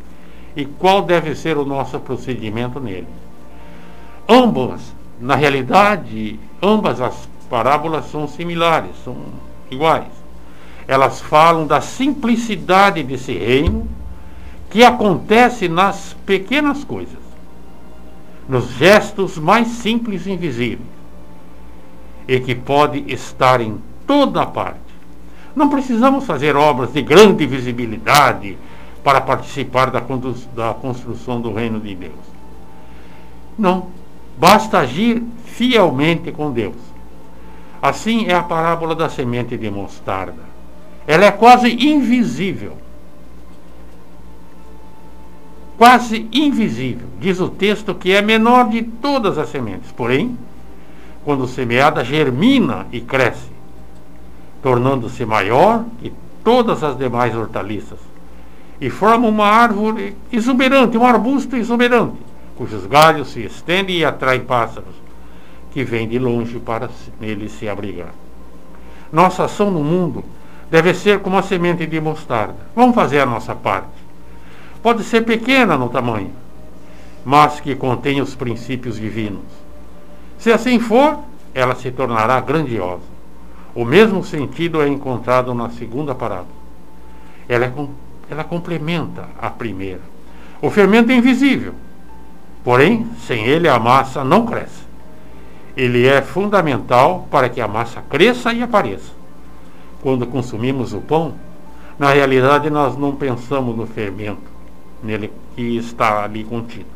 e 0.56 0.64
qual 0.64 1.02
deve 1.02 1.36
ser 1.36 1.56
o 1.56 1.64
nosso 1.64 2.00
procedimento 2.00 2.80
nele. 2.80 3.06
Ambas, 4.28 4.92
na 5.20 5.36
realidade, 5.36 6.38
ambas 6.60 7.00
as 7.00 7.28
parábolas 7.48 8.10
são 8.10 8.26
similares, 8.26 8.90
são 9.04 9.16
iguais. 9.70 10.17
Elas 10.88 11.20
falam 11.20 11.66
da 11.66 11.80
simplicidade 11.80 13.04
desse 13.04 13.32
reino 13.32 13.86
que 14.68 14.82
acontece 14.82 15.68
nas 15.68 16.16
pequenas 16.26 16.82
coisas 16.82 17.28
nos 18.48 18.70
gestos 18.70 19.36
mais 19.36 19.68
simples 19.68 20.26
e 20.26 20.32
invisíveis, 20.32 20.88
e 22.26 22.40
que 22.40 22.54
pode 22.54 23.04
estar 23.12 23.60
em 23.60 23.78
toda 24.06 24.46
parte. 24.46 24.80
Não 25.54 25.68
precisamos 25.68 26.24
fazer 26.24 26.56
obras 26.56 26.92
de 26.92 27.02
grande 27.02 27.46
visibilidade 27.46 28.56
para 29.04 29.20
participar 29.20 29.90
da, 29.90 30.00
da 30.54 30.74
construção 30.74 31.40
do 31.40 31.52
reino 31.52 31.78
de 31.78 31.94
Deus. 31.94 32.14
Não, 33.58 33.88
basta 34.38 34.78
agir 34.78 35.22
fielmente 35.44 36.32
com 36.32 36.50
Deus. 36.50 36.76
Assim 37.82 38.26
é 38.26 38.34
a 38.34 38.42
parábola 38.42 38.94
da 38.94 39.08
semente 39.08 39.56
de 39.56 39.70
mostarda. 39.70 40.47
Ela 41.08 41.24
é 41.24 41.32
quase 41.32 41.68
invisível 41.72 42.76
quase 45.78 46.28
invisível. 46.32 47.06
Diz 47.20 47.40
o 47.40 47.48
texto 47.48 47.94
que 47.94 48.10
é 48.10 48.20
menor 48.20 48.68
de 48.68 48.82
todas 48.82 49.38
as 49.38 49.48
sementes, 49.48 49.92
porém, 49.92 50.36
quando 51.24 51.46
semeada, 51.46 52.04
germina 52.04 52.86
e 52.92 53.00
cresce, 53.00 53.48
tornando-se 54.60 55.24
maior 55.24 55.84
que 56.00 56.12
todas 56.42 56.82
as 56.82 56.98
demais 56.98 57.34
hortaliças, 57.34 58.00
e 58.80 58.90
forma 58.90 59.28
uma 59.28 59.46
árvore 59.46 60.16
exuberante, 60.32 60.98
um 60.98 61.06
arbusto 61.06 61.56
exuberante, 61.56 62.16
cujos 62.56 62.84
galhos 62.86 63.28
se 63.28 63.44
estendem 63.44 63.98
e 63.98 64.04
atraem 64.04 64.40
pássaros, 64.40 64.94
que 65.72 65.84
vêm 65.84 66.08
de 66.08 66.18
longe 66.18 66.58
para 66.58 66.90
nele 67.20 67.48
se 67.48 67.68
abrigar. 67.68 68.12
Nossa 69.12 69.44
ação 69.44 69.70
no 69.70 69.84
mundo 69.84 70.24
deve 70.70 70.94
ser 70.94 71.20
como 71.20 71.38
a 71.38 71.42
semente 71.42 71.86
de 71.86 72.00
mostarda. 72.00 72.56
Vamos 72.74 72.94
fazer 72.94 73.20
a 73.20 73.26
nossa 73.26 73.54
parte. 73.54 73.88
Pode 74.82 75.02
ser 75.02 75.22
pequena 75.22 75.76
no 75.76 75.88
tamanho, 75.88 76.32
mas 77.24 77.60
que 77.60 77.74
contém 77.74 78.20
os 78.20 78.34
princípios 78.34 78.96
divinos. 78.96 79.42
Se 80.38 80.52
assim 80.52 80.78
for, 80.78 81.18
ela 81.54 81.74
se 81.74 81.90
tornará 81.90 82.40
grandiosa. 82.40 83.02
O 83.74 83.84
mesmo 83.84 84.22
sentido 84.24 84.80
é 84.80 84.88
encontrado 84.88 85.52
na 85.54 85.70
segunda 85.70 86.14
parábola. 86.14 86.58
Ela, 87.48 87.66
é, 87.66 87.72
ela 88.30 88.44
complementa 88.44 89.28
a 89.40 89.50
primeira. 89.50 90.00
O 90.60 90.70
fermento 90.70 91.10
é 91.12 91.14
invisível, 91.14 91.74
porém, 92.64 93.06
sem 93.26 93.46
ele 93.46 93.68
a 93.68 93.78
massa 93.78 94.24
não 94.24 94.44
cresce. 94.44 94.86
Ele 95.76 96.06
é 96.06 96.20
fundamental 96.20 97.26
para 97.30 97.48
que 97.48 97.60
a 97.60 97.68
massa 97.68 98.02
cresça 98.08 98.52
e 98.52 98.62
apareça. 98.62 99.17
Quando 100.02 100.26
consumimos 100.26 100.92
o 100.92 101.00
pão, 101.00 101.34
na 101.98 102.12
realidade 102.12 102.70
nós 102.70 102.96
não 102.96 103.16
pensamos 103.16 103.76
no 103.76 103.86
fermento, 103.86 104.50
nele 105.02 105.32
que 105.56 105.76
está 105.76 106.24
ali 106.24 106.44
contido. 106.44 106.86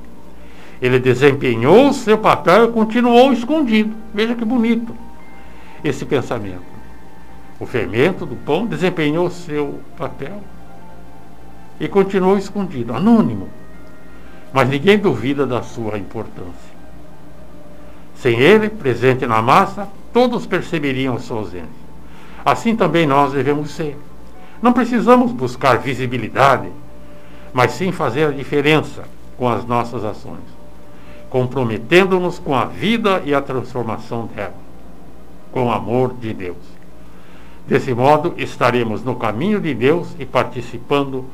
Ele 0.81 0.99
desempenhou 0.99 1.89
o 1.89 1.93
seu 1.93 2.19
papel 2.19 2.65
e 2.65 2.73
continuou 2.73 3.33
escondido. 3.33 3.95
Veja 4.13 4.35
que 4.35 4.45
bonito 4.45 4.95
esse 5.85 6.05
pensamento. 6.05 6.73
O 7.59 7.67
fermento 7.67 8.27
do 8.27 8.35
pão 8.35 8.67
desempenhou 8.67 9.31
seu 9.31 9.81
papel 9.97 10.41
e 11.79 11.89
continuou 11.89 12.37
escondido, 12.37 12.95
anônimo. 12.95 13.49
Mas 14.53 14.69
ninguém 14.69 14.99
duvida 14.99 15.47
da 15.47 15.63
sua 15.63 15.99
importância. 15.99 16.73
Sem 18.17 18.39
ele, 18.39 18.69
presente 18.69 19.27
na 19.27 19.41
massa, 19.41 19.89
todos 20.13 20.47
perceberiam 20.47 21.19
sua 21.19 21.39
ausência. 21.39 21.82
Assim 22.45 22.75
também 22.75 23.07
nós 23.07 23.33
devemos 23.33 23.71
ser. 23.71 23.97
Não 24.61 24.73
precisamos 24.73 25.33
buscar 25.33 25.79
visibilidade, 25.79 26.69
mas 27.53 27.73
sim 27.73 27.93
fazer 27.93 28.27
a 28.27 28.33
diferença 28.33 29.05
com 29.37 29.49
as 29.49 29.65
nossas 29.65 30.05
ações 30.05 30.63
comprometendo-nos 31.33 32.39
com 32.39 32.55
a 32.55 32.67
vida 32.67 33.23
e 33.25 33.35
a 33.35 33.41
transformação 33.41 34.27
dela, 34.27 34.53
com 35.51 35.69
o 35.69 35.73
amor 35.73 36.13
de 36.13 36.35
Deus. 36.35 36.59
Desse 37.67 37.95
modo, 37.95 38.35
estaremos 38.37 39.03
no 39.03 39.17
caminho 39.17 39.59
de 39.59 39.73
Deus 39.73 40.15
e 40.19 40.27
participando 40.27 41.25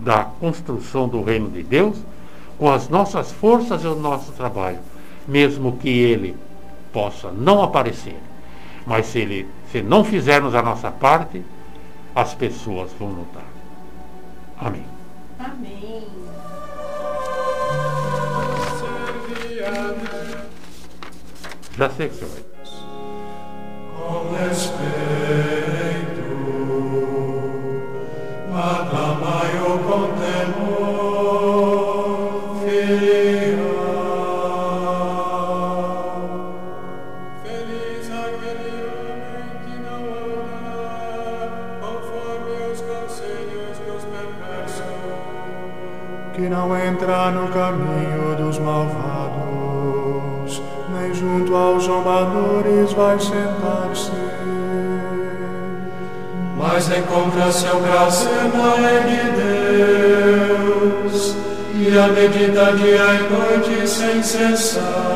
da 0.00 0.24
construção 0.24 1.08
do 1.08 1.22
reino 1.22 1.48
de 1.48 1.62
Deus 1.62 1.96
com 2.58 2.68
as 2.68 2.88
nossas 2.88 3.30
forças 3.30 3.84
e 3.84 3.86
o 3.86 3.94
nosso 3.94 4.32
trabalho, 4.32 4.80
mesmo 5.28 5.76
que 5.76 5.88
ele 5.88 6.34
possa 6.92 7.30
não 7.30 7.62
aparecer. 7.62 8.16
Mas 8.84 9.06
se, 9.06 9.20
ele, 9.20 9.46
se 9.74 9.82
não 9.82 10.04
fizermos 10.04 10.54
a 10.54 10.62
nossa 10.62 10.88
parte, 10.88 11.44
as 12.14 12.32
pessoas 12.32 12.92
vão 12.96 13.10
notar. 13.10 13.42
Amém. 14.56 14.86
Amém. 15.36 16.06
Já 21.76 21.90
sei 21.90 22.08
que 22.08 22.14
você 22.14 22.24
vai. 22.24 22.44
Com 23.96 24.32
respeito, 24.36 24.94
aclamai-o 28.54 29.53
não 47.04 47.28
entra 47.28 47.30
no 47.30 47.48
caminho 47.48 48.34
dos 48.36 48.58
malvados, 48.58 49.02
nem 50.90 51.14
junto 51.14 51.54
aos 51.54 51.84
zombadores 51.84 52.92
vai 52.92 53.18
sentar-se. 53.20 54.10
Mas 56.56 56.90
encontra 56.90 57.52
seu 57.52 57.76
prazer 57.76 58.44
na 58.54 58.74
lei 58.74 59.00
de 59.02 59.22
Deus, 61.12 61.36
e 61.74 61.98
a 61.98 62.08
medita 62.08 62.72
dia 62.72 63.14
e 63.14 63.28
noite 63.30 63.86
sem 63.86 64.22
cessar. 64.22 65.13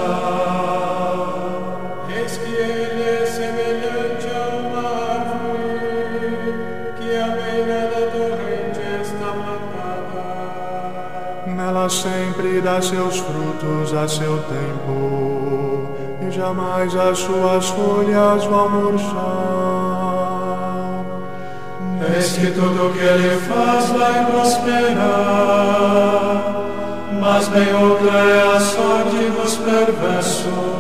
Seus 12.85 13.19
frutos 13.19 13.95
a 13.95 14.07
seu 14.09 14.39
tempo, 14.45 15.89
e 16.27 16.31
jamais 16.31 16.95
as 16.95 17.19
suas 17.19 17.69
folhas 17.69 18.45
vão 18.45 18.69
murchar. 18.69 20.29
Eis 22.15 22.33
que 22.33 22.47
tudo 22.53 22.93
que 22.93 23.01
ele 23.01 23.41
faz 23.41 23.91
vai 23.91 24.25
prosperar, 24.27 24.99
mas 27.21 27.49
bem 27.49 27.75
outra 27.75 28.19
é 28.19 28.57
a 28.57 28.61
sorte 28.61 29.31
dos 29.31 29.57
perversos. 29.57 30.78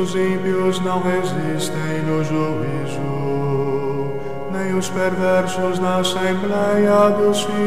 Os 0.00 0.14
ímpios 0.14 0.80
não 0.80 1.02
resistem 1.02 2.02
no 2.06 2.24
juízo, 2.24 3.00
nem 4.50 4.74
os 4.74 4.88
perversos 4.88 5.78
na 5.78 5.98
assembleia 5.98 7.10
dos 7.18 7.42
fiéis. 7.42 7.60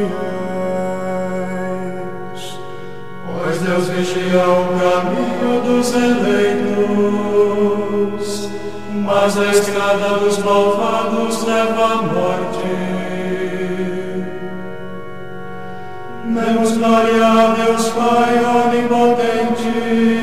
Pois 3.28 3.60
Deus 3.60 3.88
vigia 3.90 4.44
o 4.48 4.66
caminho 4.80 5.62
dos 5.62 5.94
eleitos, 5.94 6.90
mas 8.92 9.38
a 9.38 9.46
estrada 9.52 10.18
dos 10.18 10.40
malvados 10.40 11.44
leva 11.44 11.86
à 11.86 12.02
morte. 12.02 12.94
Demos 16.26 16.72
glória 16.78 17.28
a 17.28 17.54
Deus 17.54 17.90
Pai 17.90 18.44
onipotente 18.66 20.23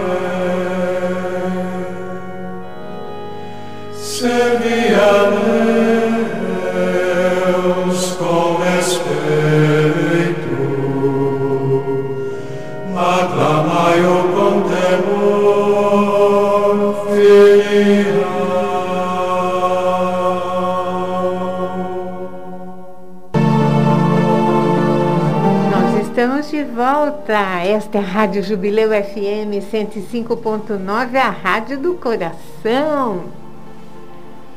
Esta 27.91 27.97
é 27.99 28.03
a 28.03 28.05
Rádio 28.05 28.41
Jubileu 28.41 28.89
FM 28.89 29.59
105.9, 29.69 31.17
a 31.17 31.29
Rádio 31.29 31.77
do 31.77 31.95
Coração. 31.95 33.25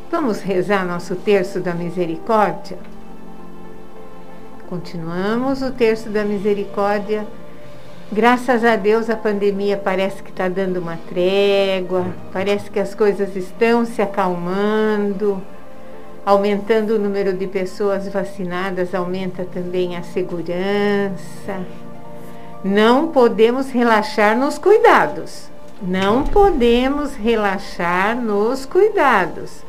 Vamos 0.08 0.40
rezar 0.40 0.86
nosso 0.86 1.16
terço 1.16 1.58
da 1.58 1.74
misericórdia? 1.74 2.78
Continuamos 4.68 5.62
o 5.62 5.72
terço 5.72 6.10
da 6.10 6.22
misericórdia. 6.22 7.26
Graças 8.12 8.64
a 8.64 8.76
Deus 8.76 9.10
a 9.10 9.16
pandemia 9.16 9.76
parece 9.76 10.22
que 10.22 10.30
está 10.30 10.48
dando 10.48 10.76
uma 10.76 10.96
trégua, 10.96 12.06
parece 12.32 12.70
que 12.70 12.78
as 12.78 12.94
coisas 12.94 13.34
estão 13.34 13.84
se 13.84 14.00
acalmando, 14.00 15.42
aumentando 16.24 16.94
o 16.94 16.98
número 17.00 17.32
de 17.32 17.48
pessoas 17.48 18.06
vacinadas, 18.06 18.94
aumenta 18.94 19.44
também 19.44 19.96
a 19.96 20.04
segurança. 20.04 21.64
Não 22.64 23.08
podemos 23.08 23.70
relaxar 23.70 24.34
nos 24.34 24.56
cuidados. 24.56 25.50
Não 25.82 26.24
podemos 26.24 27.14
relaxar 27.14 28.16
nos 28.16 28.64
cuidados. 28.64 29.62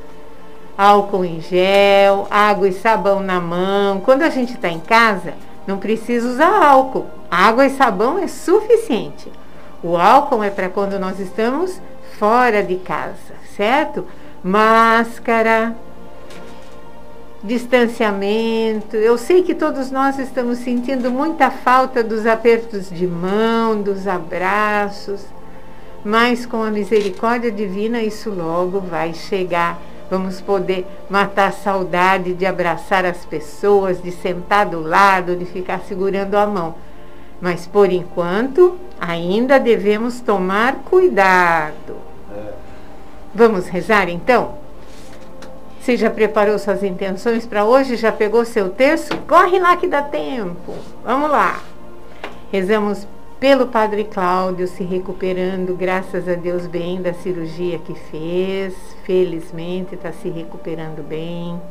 álcool 0.77 1.25
em 1.25 1.41
gel, 1.41 2.25
água 2.31 2.69
e 2.69 2.71
sabão 2.71 3.19
na 3.19 3.41
mão. 3.41 3.99
Quando 3.99 4.21
a 4.21 4.29
gente 4.29 4.53
está 4.53 4.69
em 4.69 4.79
casa, 4.79 5.33
não 5.67 5.77
precisa 5.77 6.25
usar 6.25 6.63
álcool. 6.63 7.05
Água 7.29 7.65
e 7.65 7.69
sabão 7.71 8.17
é 8.17 8.29
suficiente. 8.29 9.29
O 9.83 9.97
álcool 9.97 10.41
é 10.41 10.49
para 10.49 10.69
quando 10.69 10.97
nós 10.97 11.19
estamos 11.19 11.81
fora 12.17 12.63
de 12.63 12.77
casa, 12.77 13.35
certo? 13.57 14.05
Máscara, 14.41 15.75
distanciamento. 17.45 18.95
Eu 18.95 19.17
sei 19.17 19.43
que 19.43 19.53
todos 19.53 19.91
nós 19.91 20.17
estamos 20.17 20.59
sentindo 20.59 21.11
muita 21.11 21.51
falta 21.51 22.03
dos 22.03 22.25
apertos 22.25 22.89
de 22.89 23.05
mão, 23.05 23.81
dos 23.81 24.07
abraços, 24.07 25.21
mas 26.03 26.45
com 26.45 26.63
a 26.63 26.71
misericórdia 26.71 27.51
divina 27.51 28.01
isso 28.01 28.29
logo 28.29 28.79
vai 28.79 29.13
chegar. 29.13 29.79
Vamos 30.09 30.39
poder 30.39 30.85
matar 31.09 31.49
a 31.49 31.51
saudade 31.51 32.33
de 32.33 32.45
abraçar 32.45 33.05
as 33.05 33.25
pessoas, 33.25 34.01
de 34.01 34.11
sentar 34.11 34.65
do 34.67 34.81
lado, 34.81 35.35
de 35.35 35.45
ficar 35.45 35.79
segurando 35.79 36.35
a 36.35 36.45
mão. 36.45 36.75
Mas 37.41 37.65
por 37.67 37.91
enquanto, 37.91 38.77
ainda 38.99 39.59
devemos 39.59 40.19
tomar 40.19 40.75
cuidado. 40.85 41.97
É. 42.31 42.53
Vamos 43.33 43.67
rezar 43.67 44.07
então? 44.09 44.64
Você 45.85 45.97
já 45.97 46.09
preparou 46.09 46.57
suas 46.57 46.81
intenções 46.81 47.45
para 47.45 47.63
hoje? 47.63 47.95
Já 47.95 48.11
pegou 48.11 48.43
seu 48.43 48.71
terço? 48.71 49.15
Corre 49.27 49.59
lá 49.59 49.77
que 49.77 49.85
dá 49.85 50.01
tempo. 50.01 50.73
Vamos 51.03 51.29
lá. 51.29 51.61
Rezamos 52.51 53.07
pelo 53.39 53.67
Padre 53.67 54.03
Cláudio 54.05 54.67
se 54.67 54.83
recuperando, 54.83 55.75
graças 55.75 56.27
a 56.27 56.33
Deus, 56.33 56.65
bem 56.65 57.03
da 57.03 57.13
cirurgia 57.13 57.77
que 57.77 57.93
fez. 57.93 58.73
Felizmente 59.03 59.93
está 59.93 60.11
se 60.11 60.27
recuperando 60.27 61.07
bem. 61.07 61.61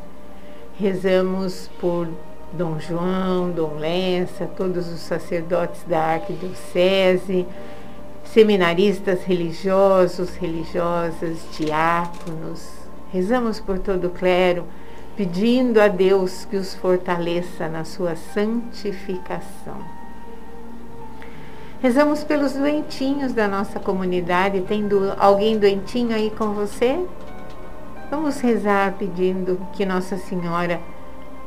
Rezamos 0.79 1.69
por 1.81 2.07
Dom 2.53 2.79
João, 2.79 3.51
Dom 3.51 3.79
Lessa, 3.81 4.47
todos 4.47 4.87
os 4.93 5.01
sacerdotes 5.01 5.83
da 5.89 5.99
Arquidiocese, 6.01 7.45
seminaristas 8.23 9.25
religiosos, 9.25 10.37
religiosas, 10.37 11.39
diáconos, 11.59 12.84
Rezamos 13.15 13.61
por 13.61 13.79
todo 13.79 14.09
o 14.09 14.11
clero, 14.11 14.65
pedindo 15.17 15.81
a 15.81 15.87
Deus 15.87 16.45
que 16.47 16.57
os 16.57 16.75
fortaleça 16.75 17.69
na 17.69 17.85
sua 17.85 18.17
santificação. 18.17 19.79
Rezamos 21.81 22.25
pelos 22.25 22.55
doentinhos 22.55 23.33
da 23.33 23.47
nossa 23.47 23.79
comunidade. 23.79 24.65
Tendo 24.67 25.15
alguém 25.17 25.57
doentinho 25.57 26.13
aí 26.13 26.29
com 26.37 26.55
você? 26.55 27.07
Vamos 28.11 28.41
rezar 28.41 28.95
pedindo 28.99 29.65
que 29.75 29.87
Nossa 29.87 30.17
Senhora 30.17 30.81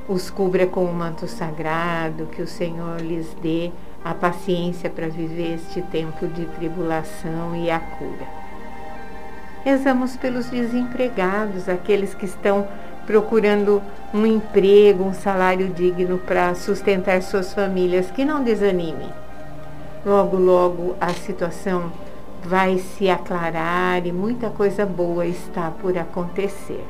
os 0.08 0.30
cubra 0.30 0.66
com 0.68 0.86
o 0.86 0.94
manto 0.94 1.28
sagrado, 1.28 2.28
que 2.28 2.42
o 2.42 2.48
Senhor 2.48 3.02
lhes 3.02 3.36
dê 3.42 3.74
a 4.06 4.14
paciência 4.14 4.90
para 4.90 5.10
viver 5.10 5.56
este 5.56 5.82
tempo 5.82 6.28
de 6.28 6.46
tribulação 6.46 7.54
e 7.58 7.70
a 7.70 7.78
cura. 7.78 8.47
Rezamos 9.64 10.16
pelos 10.16 10.50
desempregados, 10.50 11.68
aqueles 11.68 12.14
que 12.14 12.26
estão 12.26 12.68
procurando 13.06 13.82
um 14.14 14.26
emprego, 14.26 15.04
um 15.04 15.14
salário 15.14 15.70
digno 15.70 16.18
para 16.18 16.54
sustentar 16.56 17.22
suas 17.22 17.54
famílias, 17.54 18.12
que 18.12 18.26
não 18.26 18.44
desanimem. 18.44 19.10
Logo, 20.06 20.38
logo 20.38 20.96
a 21.00 21.10
situação 21.14 21.92
vai 22.44 22.78
se 22.78 23.10
aclarar 23.10 24.06
e 24.06 24.12
muita 24.12 24.50
coisa 24.50 24.86
boa 24.86 25.26
está 25.26 25.72
por 25.72 25.98
acontecer. 25.98 26.86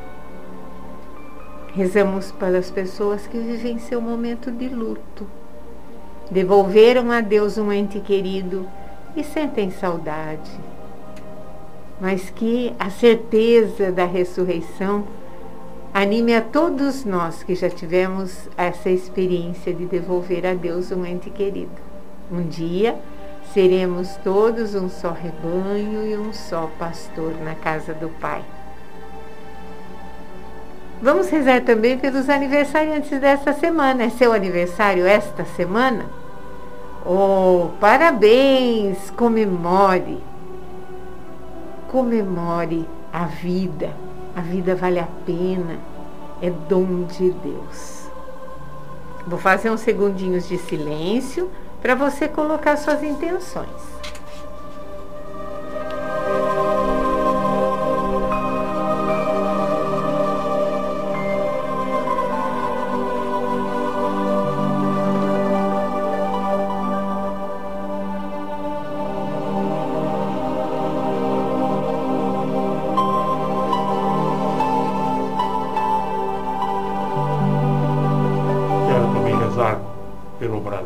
Rezamos 1.74 2.32
para 2.32 2.58
as 2.58 2.72
pessoas 2.72 3.28
que 3.28 3.38
vivem 3.38 3.80
seu 3.80 4.02
momento 4.02 4.52
de 4.52 4.68
luto. 4.68 5.28
Devolveram 6.30 7.12
a 7.12 7.22
Deus 7.22 7.58
um 7.58 7.72
ente 7.72 8.00
querido 8.00 8.68
e 9.16 9.24
sentem 9.24 9.72
saudade 9.72 10.52
mas 12.00 12.30
que 12.30 12.74
a 12.80 12.90
certeza 12.90 13.92
da 13.92 14.06
ressurreição 14.06 15.04
anime 15.94 16.36
a 16.36 16.42
todos 16.42 17.04
nós 17.06 17.42
que 17.44 17.56
já 17.56 17.70
tivemos 17.70 18.48
essa 18.56 18.90
experiência 18.90 19.74
de 19.74 19.86
devolver 19.86 20.46
a 20.46 20.54
Deus 20.54 20.92
um 20.92 21.06
ente 21.06 21.30
querido. 21.30 21.88
Um 22.32 22.44
dia 22.44 22.96
seremos 23.54 24.16
todos 24.18 24.76
um 24.76 24.90
só 24.90 25.12
rebanho 25.12 26.06
e 26.06 26.18
um 26.18 26.32
só 26.34 26.70
pastor 26.78 27.34
na 27.44 27.56
casa 27.56 27.94
do 27.94 28.10
Pai. 28.10 28.44
Vamos 31.02 31.30
rezar 31.30 31.62
também 31.62 31.98
pelos 31.98 32.28
aniversariantes 32.30 33.20
desta 33.20 33.54
semana. 33.54 34.04
É 34.04 34.10
seu 34.10 34.34
aniversário 34.34 35.06
esta 35.06 35.46
semana? 35.46 36.06
Oh, 37.06 37.70
parabéns! 37.80 39.12
Comemore! 39.12 40.27
Comemore 41.88 42.88
a 43.12 43.26
vida. 43.26 43.96
A 44.36 44.42
vida 44.42 44.76
vale 44.76 45.00
a 45.00 45.08
pena, 45.26 45.80
é 46.42 46.50
dom 46.50 47.04
de 47.06 47.32
Deus. 47.32 48.08
Vou 49.26 49.40
fazer 49.40 49.70
uns 49.72 49.82
segundinhos 49.82 50.48
de 50.48 50.58
silêncio 50.58 51.50
para 51.82 51.96
você 51.96 52.28
colocar 52.28 52.78
suas 52.78 53.04
intenções. 53.04 53.98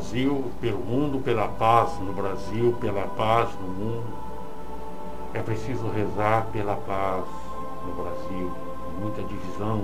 Brasil, 0.02 0.52
pelo 0.60 0.80
mundo, 0.80 1.20
pela 1.20 1.48
paz 1.48 2.00
no 2.00 2.12
Brasil, 2.12 2.76
pela 2.82 3.04
paz 3.04 3.50
no 3.62 3.68
mundo. 3.68 4.08
É 5.32 5.40
preciso 5.44 5.88
rezar 5.90 6.48
pela 6.52 6.76
paz 6.76 7.24
no 7.86 7.94
Brasil, 7.94 8.52
muita 9.00 9.22
divisão. 9.22 9.84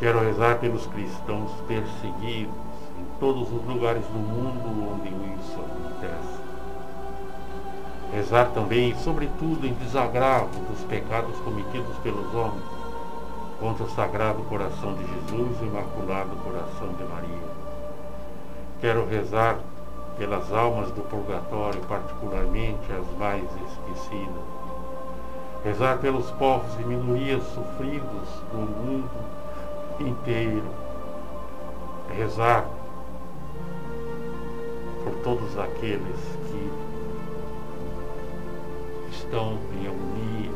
Quero 0.00 0.18
rezar 0.18 0.58
pelos 0.58 0.84
cristãos 0.88 1.52
perseguidos 1.68 2.52
em 2.98 3.20
todos 3.20 3.42
os 3.42 3.64
lugares 3.64 4.04
do 4.06 4.18
mundo 4.18 4.92
onde 4.92 5.08
isso 5.40 5.60
acontece. 5.60 6.42
Rezar 8.12 8.46
também, 8.46 8.94
sobretudo, 8.96 9.64
em 9.64 9.72
desagravo 9.74 10.48
dos 10.68 10.80
pecados 10.86 11.38
cometidos 11.38 11.96
pelos 11.98 12.34
homens 12.34 12.64
contra 13.60 13.84
o 13.84 13.90
Sagrado 13.90 14.42
Coração 14.42 14.94
de 14.94 15.06
Jesus 15.06 15.60
e 15.60 15.64
o 15.64 15.68
Imaculado 15.68 16.34
Coração 16.42 16.88
de 16.94 17.04
Maria 17.04 17.61
Quero 18.82 19.06
rezar 19.06 19.60
pelas 20.18 20.52
almas 20.52 20.90
do 20.90 21.02
purgatório, 21.02 21.80
particularmente 21.82 22.92
as 22.92 23.16
mais 23.16 23.44
esquecidas. 23.44 24.42
Rezar 25.64 25.98
pelos 25.98 26.28
povos 26.32 26.74
e 26.80 26.84
minorias 26.84 27.44
sofridos 27.54 28.28
do 28.50 28.58
mundo 28.58 29.08
inteiro. 30.00 30.66
Rezar 32.18 32.66
por 35.04 35.14
todos 35.22 35.56
aqueles 35.60 36.18
que 36.50 36.72
estão 39.12 39.60
em 39.80 39.86
agonia, 39.86 40.50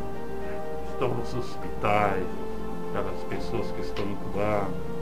estão 0.91 1.11
nos 1.11 1.33
hospitais, 1.33 2.27
aquelas 2.91 3.23
pessoas 3.29 3.71
que 3.71 3.83
estão 3.83 4.05
incubadas 4.05 4.96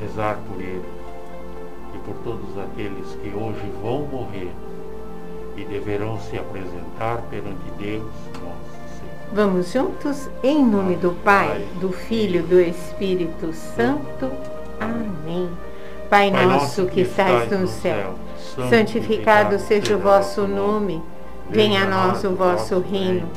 rezar 0.00 0.38
por 0.48 0.60
eles 0.60 0.82
e 1.94 1.98
por 1.98 2.14
todos 2.24 2.58
aqueles 2.58 3.06
que 3.22 3.28
hoje 3.28 3.70
vão 3.82 4.02
morrer 4.02 4.50
e 5.56 5.64
deverão 5.64 6.18
se 6.18 6.38
apresentar 6.38 7.22
perante 7.28 7.70
Deus 7.78 8.02
nosso 8.34 8.98
Senhor. 8.98 9.30
Vamos 9.32 9.72
juntos 9.72 10.30
em 10.42 10.64
nome 10.64 10.96
do 10.96 11.12
Pai, 11.22 11.66
do 11.80 11.92
Filho, 11.92 12.42
do 12.42 12.58
Espírito 12.58 13.52
Santo. 13.52 14.30
Amém. 14.80 15.50
Pai 16.08 16.30
nosso 16.30 16.86
que 16.86 17.02
estais 17.02 17.50
no 17.50 17.68
céu, 17.68 18.14
santificado 18.68 19.58
seja 19.60 19.96
o 19.96 20.00
vosso 20.00 20.46
nome. 20.46 21.00
Venha 21.48 21.84
a 21.84 21.86
nós 21.86 22.24
o 22.24 22.30
vosso 22.30 22.80
reino. 22.80 23.28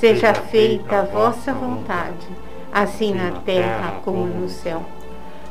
Seja 0.00 0.32
feita 0.34 1.00
a 1.00 1.04
vossa 1.04 1.52
vontade, 1.52 2.26
assim 2.72 3.14
na 3.14 3.32
terra 3.40 4.00
como 4.04 4.26
no 4.26 4.48
céu. 4.48 4.82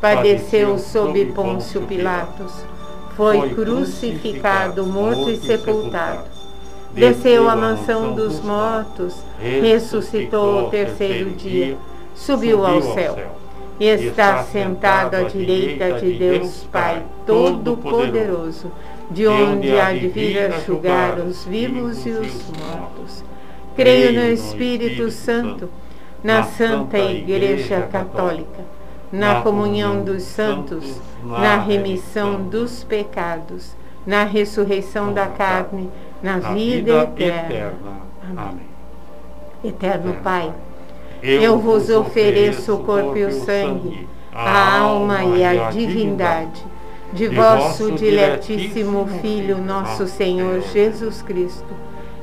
padeceu 0.00 0.78
sob 0.78 1.24
Pôncio 1.26 1.82
Pilatos, 1.82 2.52
foi 3.16 3.50
crucificado, 3.50 4.84
morto 4.86 5.30
e 5.30 5.36
sepultado. 5.36 6.24
Desceu 6.92 7.48
à 7.48 7.56
mansão 7.56 8.14
dos 8.14 8.40
mortos, 8.40 9.14
ressuscitou 9.38 10.60
ao 10.60 10.70
terceiro 10.70 11.30
dia, 11.30 11.76
subiu 12.14 12.64
ao 12.64 12.80
céu. 12.82 13.16
e 13.78 13.86
está 13.86 14.42
sentado 14.42 15.14
à 15.14 15.22
direita 15.22 16.00
de 16.00 16.12
Deus 16.14 16.66
Pai 16.72 17.02
Todo-Poderoso, 17.26 18.72
de 19.10 19.26
onde 19.26 19.78
há 19.78 19.92
de 19.92 20.08
vir 20.08 20.38
a 20.38 20.60
julgar 20.60 21.18
os 21.18 21.44
vivos 21.44 22.06
e 22.06 22.10
os 22.10 22.32
mortos. 22.58 23.22
Creio 23.74 24.18
no 24.18 24.26
Espírito 24.32 25.10
Santo, 25.10 25.68
na 26.24 26.42
Santa 26.42 26.98
Igreja 26.98 27.82
Católica, 27.92 28.64
na 29.12 29.40
comunhão 29.40 30.02
dos 30.02 30.22
santos, 30.22 31.00
na 31.22 31.58
remissão 31.58 32.42
dos 32.42 32.84
pecados, 32.84 33.74
na 34.06 34.24
ressurreição 34.24 35.12
da 35.12 35.26
carne, 35.26 35.90
na 36.22 36.38
vida 36.38 37.12
eterna. 37.16 37.72
Amém. 38.36 38.66
Eterno 39.64 40.14
Pai, 40.22 40.52
eu 41.22 41.58
vos 41.58 41.88
ofereço 41.90 42.74
o 42.74 42.84
corpo 42.84 43.16
e 43.16 43.24
o 43.24 43.32
sangue, 43.32 44.08
a 44.32 44.80
alma 44.80 45.24
e 45.24 45.44
a 45.44 45.70
divindade 45.70 46.64
de 47.12 47.28
vosso 47.28 47.92
diletíssimo 47.92 49.06
Filho, 49.20 49.58
nosso 49.58 50.06
Senhor 50.06 50.60
Jesus 50.72 51.22
Cristo, 51.22 51.66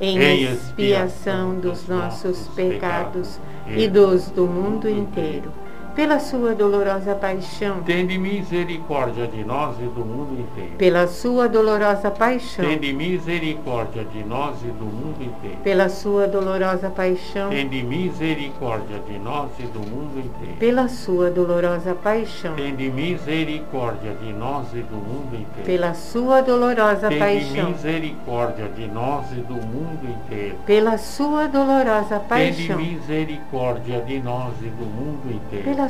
em 0.00 0.44
expiação 0.44 1.58
dos 1.58 1.86
nossos 1.86 2.48
pecados 2.48 3.38
e 3.66 3.86
dos 3.86 4.30
do 4.30 4.46
mundo 4.46 4.88
inteiro. 4.88 5.52
Pela 6.00 6.18
sua 6.18 6.54
dolorosa 6.54 7.14
paixão, 7.14 7.82
Tende 7.82 8.16
misericórdia 8.16 9.26
de 9.26 9.44
nós 9.44 9.76
e 9.78 9.82
do 9.82 10.02
mundo 10.02 10.40
inteiro. 10.40 10.76
pela 10.78 11.06
sua 11.06 11.46
dolorosa 11.46 12.10
paixão, 12.10 12.64
Tende 12.64 12.90
misericórdia 12.94 14.02
de 14.04 14.24
nós 14.24 14.56
e 14.62 14.68
do 14.68 14.86
mundo 14.86 15.22
inteiro. 15.22 15.58
pela 15.62 15.90
sua 15.90 16.26
dolorosa 16.26 16.88
paixão, 16.88 17.50
Tende 17.50 17.82
misericórdia 17.82 18.98
de 19.06 19.18
nós 19.18 19.50
e 19.58 19.64
do 19.64 19.80
mundo 19.80 20.18
inteiro. 20.20 20.56
pela 20.58 20.88
sua 20.88 21.30
dolorosa 21.30 21.94
paixão, 21.94 22.54
Tende 22.54 22.90
misericórdia 22.90 24.14
de 24.14 24.32
nós 24.32 24.72
e 24.72 24.78
do 24.80 24.96
mundo 24.96 25.34
inteiro. 25.34 25.66
pela 25.66 25.92
sua 25.92 26.40
dolorosa 26.40 27.08
Tende 27.10 27.18
paixão, 27.20 27.70
misericórdia 27.72 28.68
de 28.74 28.86
nós 28.86 29.30
e 29.32 29.40
do 29.42 29.54
mundo 29.54 30.08
inteiro. 30.08 30.56
pela 30.64 30.96
sua 30.96 31.46
dolorosa 31.46 32.18
Tende 32.20 32.68
paixão, 32.68 32.78
misericórdia 32.78 34.00
de 34.00 34.18
nós 34.20 34.54
e 34.62 34.68
do 34.70 34.86
mundo 34.86 35.30
inteiro. 35.30 35.64
pela 35.64 35.89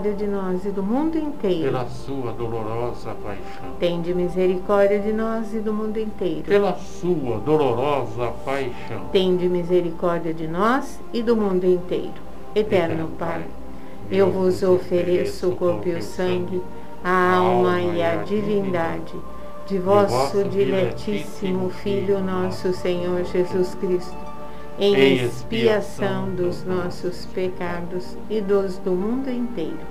de 0.09 0.25
nós 0.25 0.65
e 0.65 0.71
do 0.71 0.81
mundo 0.81 1.17
inteiro. 1.17 1.71
Pela 1.71 1.85
sua 1.85 2.31
dolorosa 2.33 3.13
paixão. 3.23 3.75
Tende 3.79 4.13
misericórdia 4.13 4.99
de 4.99 5.13
nós 5.13 5.53
e 5.53 5.59
do 5.59 5.71
mundo 5.71 5.99
inteiro. 5.99 6.43
Pela 6.43 6.73
sua 6.75 7.37
dolorosa 7.37 8.33
paixão. 8.43 9.07
Tende 9.11 9.47
misericórdia 9.47 10.33
de 10.33 10.47
nós 10.47 10.99
e 11.13 11.21
do 11.21 11.35
mundo 11.35 11.65
inteiro. 11.65 12.13
Eterno 12.55 13.09
Pai, 13.19 13.45
eu 14.09 14.31
vos 14.31 14.63
ofereço 14.63 15.49
o 15.49 15.55
corpo 15.55 15.87
e 15.87 15.93
o 15.93 16.01
sangue, 16.01 16.61
a 17.03 17.35
alma 17.35 17.79
e 17.79 18.01
a 18.01 18.17
divindade 18.23 19.13
de 19.67 19.77
vosso 19.77 20.43
diletíssimo 20.45 21.69
Filho, 21.69 22.19
nosso 22.19 22.73
Senhor 22.73 23.23
Jesus 23.23 23.75
Cristo, 23.75 24.17
em 24.77 25.15
expiação 25.15 26.29
dos 26.35 26.65
nossos 26.65 27.25
pecados 27.27 28.17
e 28.29 28.41
dos 28.41 28.77
do 28.79 28.91
mundo 28.91 29.29
inteiro 29.29 29.90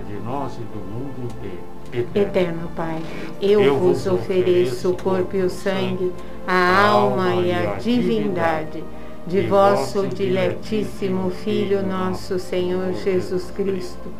de 0.00 0.14
nós 0.24 0.54
e 0.54 0.62
do 0.62 0.78
mundo 0.78 1.32
inteiro. 1.32 2.08
Eterno 2.14 2.68
Pai, 2.74 3.00
eu, 3.40 3.78
vos 3.78 4.06
ofereço 4.06 4.90
o 4.90 4.96
corpo 4.96 5.36
e 5.36 5.42
o 5.42 5.50
sangue, 5.50 6.12
a 6.46 6.86
alma 6.86 7.34
e 7.34 7.52
a 7.52 7.74
divindade 7.74 8.82
de 9.26 9.42
vosso 9.42 10.06
diletíssimo 10.08 11.30
Filho 11.30 11.86
nosso 11.86 12.38
Senhor 12.38 12.92
Jesus 12.94 13.50
Cristo, 13.50 14.10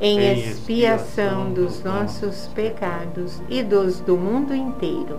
em 0.00 0.32
expiação 0.32 1.52
dos 1.52 1.82
nossos 1.82 2.48
pecados 2.48 3.40
e 3.48 3.62
dos 3.62 4.00
do 4.00 4.16
mundo 4.16 4.54
inteiro. 4.54 5.18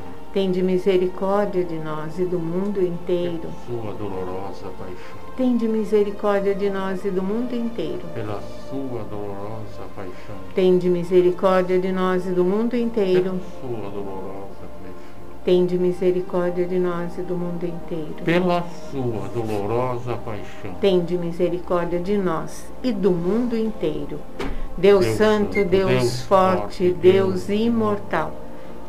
Tende 0.33 0.63
misericórdia 0.63 1.61
de 1.65 1.77
nós 1.77 2.17
e 2.17 2.23
do 2.23 2.39
mundo 2.39 2.81
inteiro. 2.81 3.41
Pela 3.41 3.53
sua 3.67 3.93
dolorosa 3.93 4.65
paixão. 4.79 5.35
Tende 5.35 5.67
misericórdia 5.67 6.55
de 6.55 6.69
nós 6.69 7.03
e 7.03 7.09
do 7.11 7.21
mundo 7.21 7.53
inteiro. 7.53 7.99
Pela 8.13 8.41
sua 8.69 9.03
dolorosa 9.09 9.83
paixão. 9.93 10.35
Tende 10.55 10.89
misericórdia 10.89 11.79
de 11.81 11.91
nós 11.91 12.25
e 12.25 12.29
do 12.31 12.45
mundo 12.45 12.69
Pela 12.71 12.83
inteiro. 12.83 13.39
sua 13.59 13.89
dolorosa 13.89 14.61
paixão. 14.61 15.41
Tende 15.43 15.77
misericórdia 15.77 16.65
de 16.65 16.79
nós 16.79 17.17
e 17.17 17.21
do 17.23 17.35
mundo 17.35 17.65
inteiro. 17.65 18.15
Pela 18.23 18.63
sua 18.89 19.27
dolorosa 19.33 20.15
paixão. 20.23 20.73
Tende 20.79 21.17
misericórdia 21.17 21.99
de 21.99 22.17
nós 22.17 22.71
e 22.81 22.93
do 22.93 23.11
mundo 23.11 23.57
inteiro. 23.57 24.17
Deus, 24.77 25.03
Deus 25.05 25.17
Santo, 25.17 25.65
Deus, 25.65 25.89
Deus 25.91 26.21
forte, 26.21 26.57
forte, 26.61 26.91
Deus 26.93 27.47
Deus 27.47 27.49
imortal, 27.49 28.31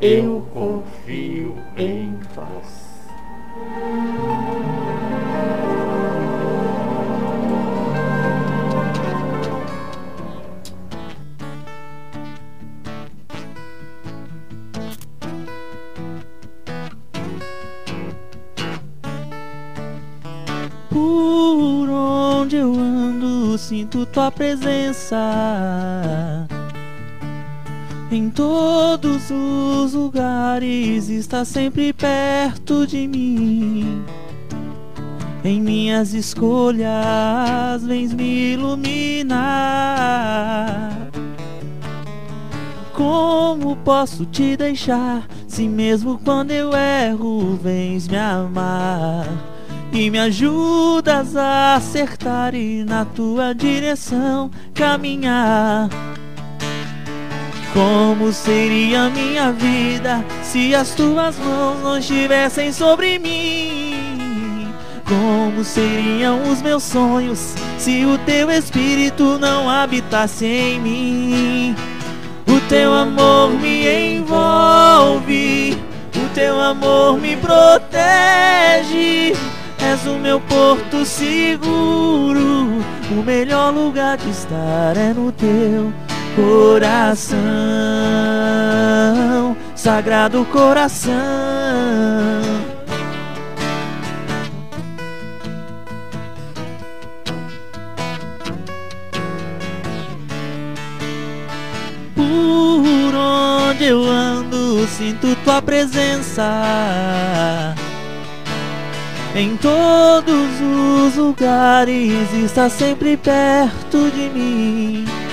eu 0.00 0.46
confio 0.52 1.56
em 1.76 2.18
vós. 2.34 2.94
Por 20.90 21.88
onde 21.90 22.56
eu 22.56 22.72
ando, 22.74 23.56
sinto 23.58 24.04
tua 24.06 24.30
presença. 24.30 25.16
Em 28.10 28.30
todos 28.30 29.30
os 29.30 29.94
lugares, 29.94 31.08
está 31.08 31.44
sempre 31.44 31.92
perto 31.92 32.86
de 32.86 33.08
mim. 33.08 34.04
Em 35.44 35.60
minhas 35.60 36.14
escolhas, 36.14 37.82
vens 37.84 38.12
me 38.14 38.52
iluminar. 38.52 39.44
Como 42.92 43.76
posso 43.76 44.24
te 44.24 44.56
deixar, 44.56 45.26
se 45.48 45.68
mesmo 45.68 46.18
quando 46.24 46.52
eu 46.52 46.72
erro, 46.72 47.58
vens 47.62 48.06
me 48.06 48.16
amar? 48.16 49.26
E 49.92 50.08
me 50.10 50.18
ajudas 50.18 51.36
a 51.36 51.74
acertar 51.74 52.54
e 52.54 52.84
na 52.84 53.04
tua 53.04 53.52
direção 53.52 54.50
caminhar. 54.72 55.88
Como 57.74 58.32
seria 58.32 59.10
minha 59.10 59.50
vida 59.50 60.24
se 60.44 60.72
as 60.76 60.90
tuas 60.90 61.36
mãos 61.36 61.82
não 61.82 61.98
estivessem 61.98 62.72
sobre 62.72 63.18
mim? 63.18 64.72
Como 65.04 65.64
seriam 65.64 66.40
os 66.52 66.62
meus 66.62 66.84
sonhos 66.84 67.52
se 67.76 68.04
o 68.04 68.16
teu 68.18 68.48
espírito 68.48 69.40
não 69.40 69.68
habitasse 69.68 70.46
em 70.46 70.80
mim? 70.80 71.76
O 72.46 72.60
teu 72.68 72.94
amor 72.94 73.50
me 73.50 74.18
envolve, 74.18 75.76
o 76.14 76.28
teu 76.32 76.60
amor 76.60 77.18
me 77.18 77.36
protege. 77.36 79.32
És 79.80 80.06
o 80.06 80.16
meu 80.20 80.40
porto 80.42 81.04
seguro, 81.04 82.84
o 83.10 83.22
melhor 83.26 83.74
lugar 83.74 84.16
de 84.16 84.30
estar 84.30 84.96
é 84.96 85.12
no 85.12 85.32
teu 85.32 85.92
coração, 86.34 87.36
sagrado 89.74 90.44
coração. 90.46 91.12
Por 102.14 103.14
onde 103.14 103.84
eu 103.84 104.04
ando, 104.04 104.86
sinto 104.88 105.36
tua 105.44 105.62
presença. 105.62 106.44
Em 109.36 109.56
todos 109.56 110.60
os 110.60 111.16
lugares, 111.16 112.32
está 112.32 112.68
sempre 112.68 113.16
perto 113.16 114.10
de 114.12 114.30
mim. 114.30 115.23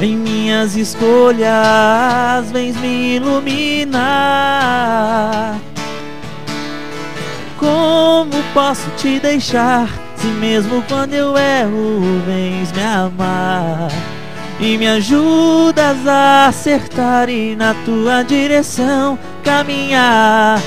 Em 0.00 0.16
minhas 0.16 0.76
escolhas, 0.76 2.52
vens 2.52 2.76
me 2.76 3.16
iluminar. 3.16 3.98
Como 7.58 8.40
posso 8.54 8.88
te 8.96 9.18
deixar, 9.18 9.88
se 10.14 10.28
mesmo 10.28 10.84
quando 10.88 11.14
eu 11.14 11.36
erro, 11.36 12.22
vens 12.24 12.70
me 12.70 12.82
amar? 12.82 13.88
E 14.60 14.78
me 14.78 14.86
ajudas 14.86 16.06
a 16.06 16.46
acertar 16.46 17.28
e 17.28 17.56
na 17.56 17.74
tua 17.84 18.22
direção 18.22 19.18
caminhar. 19.42 20.60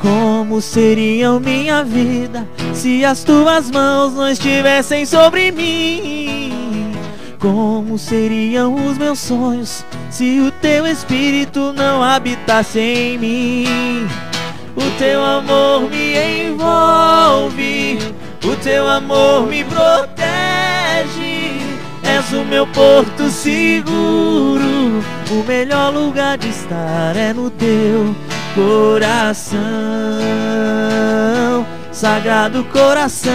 Como 0.00 0.60
seria 0.60 1.38
minha 1.38 1.84
vida 1.84 2.44
se 2.74 3.04
as 3.04 3.22
tuas 3.22 3.70
mãos 3.70 4.14
não 4.14 4.28
estivessem 4.28 5.06
sobre 5.06 5.52
mim? 5.52 6.41
Como 7.42 7.98
seriam 7.98 8.72
os 8.86 8.96
meus 8.96 9.18
sonhos 9.18 9.84
se 10.08 10.38
o 10.38 10.52
teu 10.52 10.86
espírito 10.86 11.72
não 11.72 12.00
habitasse 12.00 12.78
em 12.78 13.18
mim? 13.18 14.08
O 14.76 14.96
teu 14.96 15.20
amor 15.24 15.90
me 15.90 16.46
envolve, 16.46 17.98
o 18.44 18.54
teu 18.62 18.86
amor 18.86 19.48
me 19.48 19.64
protege. 19.64 20.22
És 22.04 22.32
o 22.32 22.44
meu 22.44 22.64
porto 22.68 23.28
seguro, 23.28 25.02
o 25.28 25.44
melhor 25.44 25.92
lugar 25.92 26.38
de 26.38 26.48
estar 26.48 27.16
é 27.16 27.32
no 27.32 27.50
teu 27.50 28.14
coração, 28.54 29.58
sagrado 31.90 32.62
coração. 32.66 33.32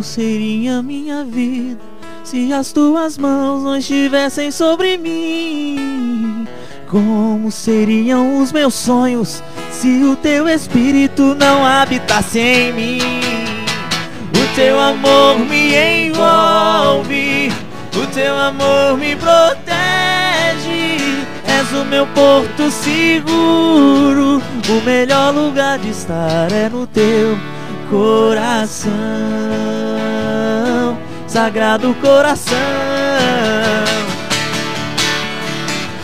Como 0.00 0.08
seria 0.08 0.82
minha 0.82 1.22
vida 1.24 1.78
se 2.24 2.54
as 2.54 2.72
tuas 2.72 3.18
mãos 3.18 3.62
não 3.62 3.76
estivessem 3.76 4.50
sobre 4.50 4.96
mim, 4.96 6.48
como 6.88 7.52
seriam 7.52 8.40
os 8.40 8.50
meus 8.50 8.72
sonhos 8.72 9.42
se 9.70 10.02
o 10.02 10.16
teu 10.16 10.48
espírito 10.48 11.34
não 11.34 11.66
habitasse 11.66 12.38
em 12.38 12.72
mim? 12.72 12.98
O 14.32 14.54
teu 14.56 14.80
amor 14.80 15.38
me 15.38 16.08
envolve, 16.08 17.52
o 17.94 18.06
teu 18.14 18.38
amor 18.38 18.96
me 18.96 19.14
protege. 19.16 19.66
És 21.46 21.70
o 21.78 21.84
meu 21.84 22.06
porto 22.06 22.70
seguro, 22.70 24.40
o 24.66 24.80
melhor 24.82 25.34
lugar 25.34 25.78
de 25.78 25.90
estar 25.90 26.50
é 26.50 26.70
no 26.70 26.86
teu 26.86 27.36
coração 27.90 28.90
sagrado 31.30 31.94
coração. 31.94 32.58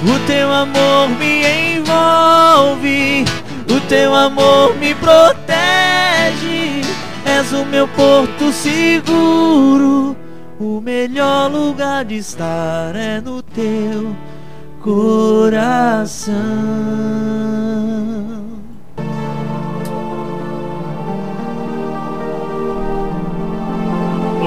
O 0.03 0.19
teu 0.27 0.53
amor 0.53 1.09
me 1.09 1.77
envolve, 1.77 3.25
o 3.69 3.81
teu 3.89 4.15
amor 4.15 4.77
me 4.77 4.95
protege. 4.95 6.83
És 7.25 7.53
o 7.53 7.65
meu 7.65 7.89
porto 7.89 8.53
seguro, 8.53 10.17
o 10.61 10.81
melhor 10.81 11.51
lugar 11.51 12.05
de 12.05 12.19
estar 12.19 12.95
é 12.95 13.21
no 13.21 13.43
teu 13.43 14.15
coração. 14.81 16.37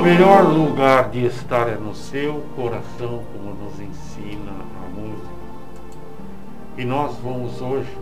Melhor 0.10 0.52
lugar 0.52 1.10
de 1.10 1.24
estar 1.24 1.70
é 1.70 1.76
no 1.76 1.94
seu 1.94 2.44
coração, 2.56 3.22
como 3.32 3.54
nos 3.54 3.80
ensina 3.80 4.52
a 4.52 5.00
música. 5.00 5.30
E 6.76 6.84
nós 6.84 7.16
vamos 7.24 7.62
hoje 7.62 7.96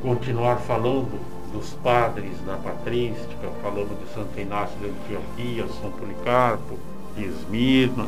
continuar 0.00 0.58
falando 0.58 1.18
dos 1.52 1.70
padres 1.82 2.40
da 2.46 2.54
patrística, 2.56 3.48
falando 3.60 3.98
de 3.98 4.14
Santo 4.14 4.38
Inácio 4.38 4.76
de 4.78 4.86
Antioquia, 4.86 5.66
São 5.80 5.90
Policarpo, 5.90 6.78
Esmirna, 7.18 8.06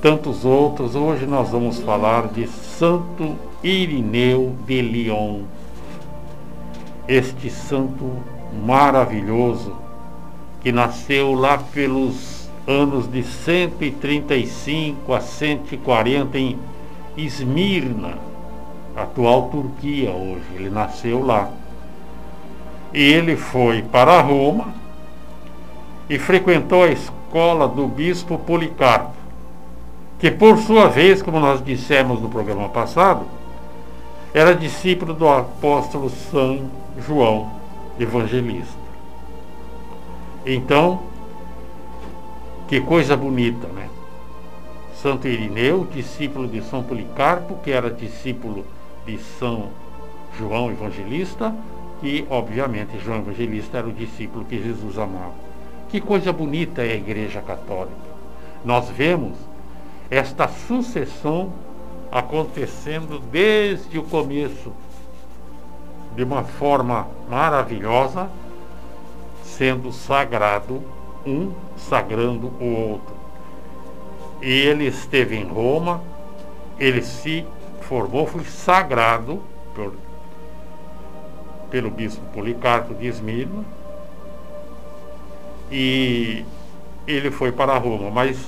tantos 0.00 0.44
outros. 0.44 0.94
Hoje 0.94 1.26
nós 1.26 1.50
vamos 1.50 1.80
falar 1.80 2.28
de 2.28 2.46
Santo 2.46 3.34
Irineu 3.64 4.54
de 4.64 4.80
Lyon, 4.80 5.40
este 7.08 7.50
santo 7.50 8.12
maravilhoso 8.64 9.85
que 10.66 10.72
nasceu 10.72 11.32
lá 11.32 11.58
pelos 11.58 12.50
anos 12.66 13.08
de 13.08 13.22
135 13.22 15.14
a 15.14 15.20
140 15.20 16.36
em 16.36 16.58
Esmirna, 17.16 18.18
atual 18.96 19.48
Turquia 19.48 20.10
hoje. 20.10 20.42
Ele 20.56 20.68
nasceu 20.68 21.24
lá. 21.24 21.50
E 22.92 23.00
ele 23.00 23.36
foi 23.36 23.82
para 23.82 24.20
Roma 24.20 24.74
e 26.10 26.18
frequentou 26.18 26.82
a 26.82 26.88
escola 26.88 27.68
do 27.68 27.86
bispo 27.86 28.36
Policarpo, 28.36 29.14
que 30.18 30.32
por 30.32 30.58
sua 30.58 30.88
vez, 30.88 31.22
como 31.22 31.38
nós 31.38 31.64
dissemos 31.64 32.20
no 32.20 32.28
programa 32.28 32.68
passado, 32.70 33.24
era 34.34 34.52
discípulo 34.52 35.14
do 35.14 35.28
apóstolo 35.28 36.10
São 36.10 36.68
João 37.06 37.52
Evangelista. 38.00 38.85
Então, 40.48 41.02
que 42.68 42.80
coisa 42.80 43.16
bonita, 43.16 43.66
né? 43.66 43.88
Santo 44.94 45.26
Irineu, 45.26 45.84
discípulo 45.92 46.46
de 46.46 46.62
São 46.62 46.84
Policarpo, 46.84 47.56
que 47.64 47.72
era 47.72 47.90
discípulo 47.90 48.64
de 49.04 49.18
São 49.18 49.70
João 50.38 50.70
Evangelista, 50.70 51.52
e 52.00 52.24
obviamente 52.30 52.96
João 53.04 53.18
Evangelista 53.18 53.78
era 53.78 53.88
o 53.88 53.92
discípulo 53.92 54.44
que 54.44 54.62
Jesus 54.62 54.96
amava. 54.96 55.34
Que 55.88 56.00
coisa 56.00 56.32
bonita 56.32 56.80
é 56.80 56.92
a 56.92 56.96
Igreja 56.96 57.40
Católica. 57.40 57.96
Nós 58.64 58.88
vemos 58.88 59.36
esta 60.08 60.46
sucessão 60.46 61.52
acontecendo 62.12 63.18
desde 63.32 63.98
o 63.98 64.04
começo, 64.04 64.72
de 66.14 66.22
uma 66.22 66.44
forma 66.44 67.08
maravilhosa, 67.28 68.30
sendo 69.46 69.92
sagrado, 69.92 70.82
um 71.24 71.52
sagrando 71.76 72.48
o 72.60 72.90
outro. 72.90 73.14
E 74.42 74.50
ele 74.50 74.86
esteve 74.86 75.36
em 75.36 75.44
Roma, 75.44 76.02
ele 76.78 77.02
se 77.02 77.46
formou, 77.82 78.26
foi 78.26 78.44
sagrado 78.44 79.40
por, 79.74 79.94
pelo 81.70 81.90
bispo 81.90 82.22
Policarpo 82.34 82.94
de 82.94 83.06
Esmirna, 83.06 83.64
e 85.70 86.44
ele 87.06 87.30
foi 87.30 87.50
para 87.50 87.78
Roma, 87.78 88.10
mas 88.10 88.38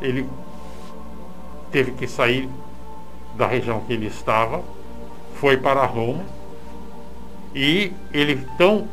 ele 0.00 0.28
teve 1.70 1.92
que 1.92 2.06
sair 2.06 2.48
da 3.34 3.46
região 3.46 3.80
que 3.80 3.92
ele 3.92 4.06
estava, 4.06 4.62
foi 5.36 5.56
para 5.56 5.84
Roma, 5.86 6.24
e 7.54 7.92
ele 8.12 8.32
então, 8.32 8.86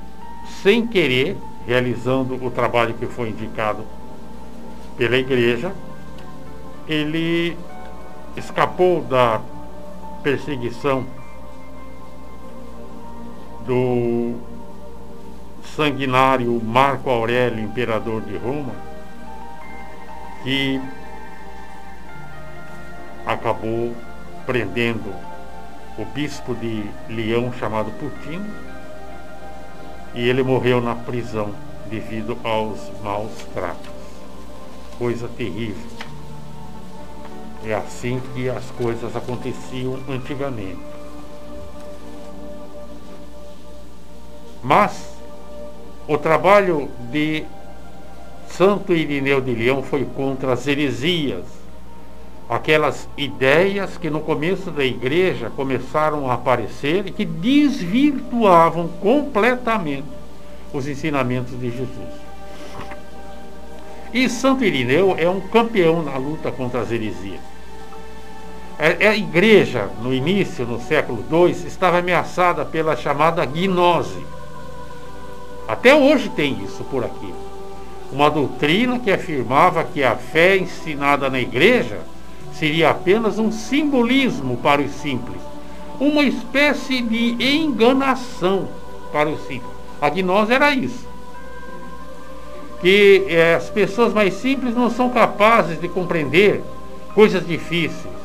sem 0.62 0.86
querer, 0.86 1.38
realizando 1.66 2.36
o 2.44 2.52
trabalho 2.52 2.94
que 2.94 3.06
foi 3.06 3.30
indicado 3.30 3.84
pela 4.98 5.18
igreja, 5.18 5.74
ele 6.88 7.58
escapou 8.36 9.02
da 9.02 9.42
perseguição 10.24 11.06
do 13.66 14.36
sanguinário 15.76 16.60
Marco 16.64 17.10
Aurélio, 17.10 17.64
imperador 17.64 18.22
de 18.22 18.38
Roma, 18.38 18.74
que 20.44 20.82
acabou 23.26 23.94
prendendo 24.46 25.14
o 25.98 26.06
bispo 26.06 26.56
de 26.56 26.86
Leão 27.10 27.52
chamado 27.52 27.92
Putino 27.92 28.67
e 30.18 30.28
ele 30.28 30.42
morreu 30.42 30.82
na 30.82 30.96
prisão 30.96 31.54
devido 31.92 32.36
aos 32.44 32.80
maus 33.04 33.32
tratos. 33.54 33.88
Coisa 34.98 35.28
terrível. 35.28 35.88
É 37.64 37.76
assim 37.76 38.20
que 38.34 38.50
as 38.50 38.66
coisas 38.72 39.16
aconteciam 39.16 40.00
antigamente. 40.10 40.80
Mas 44.64 45.16
o 46.08 46.18
trabalho 46.18 46.90
de 47.12 47.46
Santo 48.50 48.94
Irineu 48.94 49.40
de 49.40 49.54
Leão 49.54 49.84
foi 49.84 50.04
contra 50.04 50.54
as 50.54 50.66
heresias, 50.66 51.46
aquelas 52.50 53.10
ideias 53.18 53.98
que 53.98 54.10
no 54.10 54.22
começo 54.22 54.72
da 54.72 54.84
igreja 54.84 55.52
começaram 55.56 56.30
a 56.30 56.36
aparecer 56.36 57.08
e 57.08 57.12
que 57.12 57.26
desvirtuavam 57.26 58.88
completamente 59.02 60.08
os 60.74 60.88
ensinamentos 60.88 61.60
de 61.60 61.70
Jesus. 61.70 62.28
E 64.14 64.30
Santo 64.30 64.64
Irineu 64.64 65.16
é 65.18 65.30
um 65.30 65.42
campeão 65.42 66.02
na 66.02 66.16
luta 66.18 66.52
contra 66.52 66.82
as 66.82 66.92
heresias. 66.92 67.42
É, 68.80 69.06
é, 69.06 69.08
a 69.10 69.18
igreja, 69.18 69.90
no 70.02 70.14
início, 70.14 70.66
no 70.66 70.80
século 70.80 71.26
II, 71.30 71.52
estava 71.52 71.98
ameaçada 71.98 72.64
pela 72.64 72.96
chamada 72.96 73.44
gnose. 73.44 74.26
Até 75.68 75.94
hoje 75.94 76.30
tem 76.30 76.64
isso 76.64 76.84
por 76.86 77.04
aqui. 77.04 77.34
Uma 78.12 78.30
doutrina 78.30 79.00
que 79.00 79.12
afirmava 79.12 79.84
que 79.84 80.04
a 80.04 80.16
fé 80.16 80.56
ensinada 80.56 81.30
na 81.30 81.42
igreja 81.42 82.00
seria 82.58 82.90
apenas 82.92 83.40
um 83.40 83.52
simbolismo 83.52 84.58
para 84.58 84.82
os 84.82 84.92
simples, 84.92 85.42
uma 86.00 86.24
espécie 86.24 87.02
de 87.02 87.36
enganação 87.40 88.68
para 89.12 89.30
os 89.30 89.40
simples. 89.42 89.72
A 90.02 90.10
gnose 90.10 90.54
era 90.54 90.72
isso. 90.74 91.08
Que 92.82 93.26
é, 93.28 93.56
as 93.56 93.70
pessoas 93.70 94.14
mais 94.14 94.36
simples 94.36 94.76
não 94.76 94.90
são 94.90 95.10
capazes 95.10 95.82
de 95.82 95.88
compreender 95.88 96.64
coisas 97.16 97.46
difíceis 97.46 98.18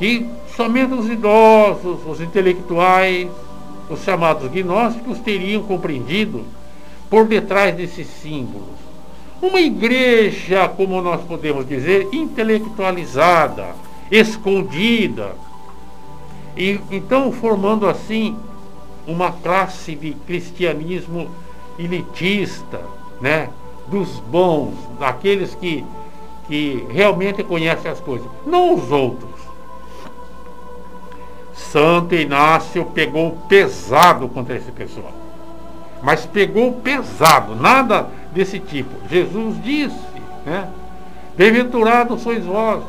que 0.00 0.26
somente 0.56 0.94
os 0.94 1.10
idosos, 1.10 1.98
os 2.06 2.22
intelectuais, 2.22 3.28
os 3.90 4.02
chamados 4.02 4.50
gnósticos 4.50 5.18
teriam 5.18 5.62
compreendido 5.62 6.42
por 7.10 7.26
detrás 7.26 7.76
desses 7.76 8.06
símbolos. 8.06 8.89
Uma 9.42 9.60
igreja, 9.60 10.68
como 10.68 11.00
nós 11.00 11.22
podemos 11.22 11.66
dizer, 11.66 12.08
intelectualizada, 12.12 13.74
escondida. 14.10 15.34
E, 16.56 16.78
então, 16.90 17.32
formando 17.32 17.88
assim 17.88 18.36
uma 19.06 19.32
classe 19.32 19.94
de 19.94 20.12
cristianismo 20.26 21.28
elitista, 21.78 22.82
né? 23.20 23.48
dos 23.90 24.20
bons, 24.20 24.74
daqueles 24.98 25.54
que, 25.54 25.84
que 26.46 26.86
realmente 26.90 27.42
conhecem 27.42 27.90
as 27.90 28.00
coisas, 28.00 28.28
não 28.46 28.74
os 28.74 28.90
outros. 28.90 29.30
Santo 31.52 32.14
Inácio 32.14 32.84
pegou 32.86 33.32
pesado 33.48 34.28
contra 34.28 34.56
esse 34.56 34.70
pessoal. 34.72 35.12
Mas 36.02 36.24
pegou 36.26 36.72
pesado, 36.74 37.54
nada 37.54 38.08
desse 38.32 38.58
tipo. 38.58 38.90
Jesus 39.08 39.62
disse, 39.62 39.98
né? 40.46 40.68
Bem-aventurados 41.36 42.22
sois 42.22 42.44
vós, 42.44 42.82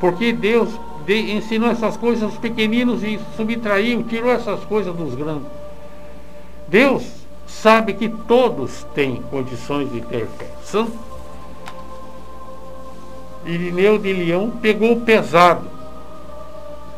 porque 0.00 0.32
Deus 0.32 0.68
ensinou 1.08 1.70
essas 1.70 1.96
coisas 1.96 2.22
aos 2.22 2.36
pequeninos 2.36 3.02
e 3.02 3.18
subtraiu, 3.36 4.04
tirou 4.04 4.30
essas 4.30 4.60
coisas 4.64 4.94
dos 4.94 5.14
grandes. 5.14 5.48
Deus 6.68 7.04
sabe 7.46 7.94
que 7.94 8.08
todos 8.08 8.84
têm 8.94 9.22
condições 9.30 9.90
de 9.90 10.00
ter 10.00 10.26
fé. 10.26 10.50
Irineu 13.44 13.98
de 13.98 14.12
Leão 14.12 14.50
pegou 14.50 15.00
pesado 15.00 15.66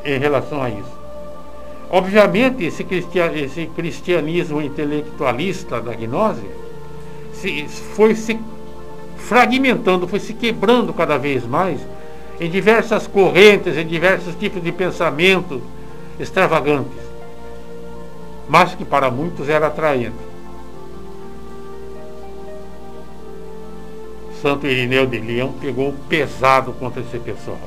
em 0.04 0.18
relação 0.18 0.62
a 0.62 0.68
isso. 0.68 0.93
Obviamente, 1.94 2.64
esse, 2.64 2.84
esse 3.36 3.66
cristianismo 3.66 4.60
intelectualista 4.60 5.80
da 5.80 5.94
gnose 5.94 6.42
se, 7.32 7.68
foi 7.68 8.16
se 8.16 8.36
fragmentando, 9.16 10.08
foi 10.08 10.18
se 10.18 10.34
quebrando 10.34 10.92
cada 10.92 11.16
vez 11.16 11.46
mais 11.46 11.80
em 12.40 12.50
diversas 12.50 13.06
correntes, 13.06 13.76
em 13.76 13.86
diversos 13.86 14.34
tipos 14.34 14.60
de 14.60 14.72
pensamentos 14.72 15.62
extravagantes, 16.18 16.98
mas 18.48 18.74
que 18.74 18.84
para 18.84 19.08
muitos 19.08 19.48
era 19.48 19.68
atraente. 19.68 20.16
Santo 24.42 24.66
Irineu 24.66 25.06
de 25.06 25.20
Leão 25.20 25.54
pegou 25.60 25.94
pesado 26.08 26.72
contra 26.72 27.00
esse 27.00 27.20
pessoal. 27.20 27.60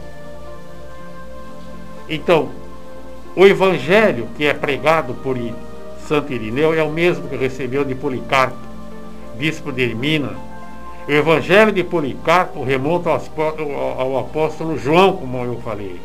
Então, 2.09 2.66
o 3.37 3.45
evangelho 3.45 4.27
que 4.35 4.47
é 4.47 4.53
pregado 4.53 5.13
por 5.13 5.37
Santo 6.07 6.33
Irineu 6.33 6.73
é 6.73 6.81
o 6.81 6.89
mesmo 6.89 7.29
que 7.29 7.35
recebeu 7.35 7.85
de 7.85 7.93
Policarpo, 7.93 8.57
bispo 9.35 9.71
de 9.71 9.83
Ermina. 9.83 10.31
O 11.07 11.11
evangelho 11.11 11.71
de 11.71 11.83
Policarpo 11.83 12.63
remonta 12.63 13.11
ao 13.11 14.17
apóstolo 14.17 14.75
João, 14.75 15.17
como 15.17 15.45
eu 15.45 15.61
falei, 15.61 16.01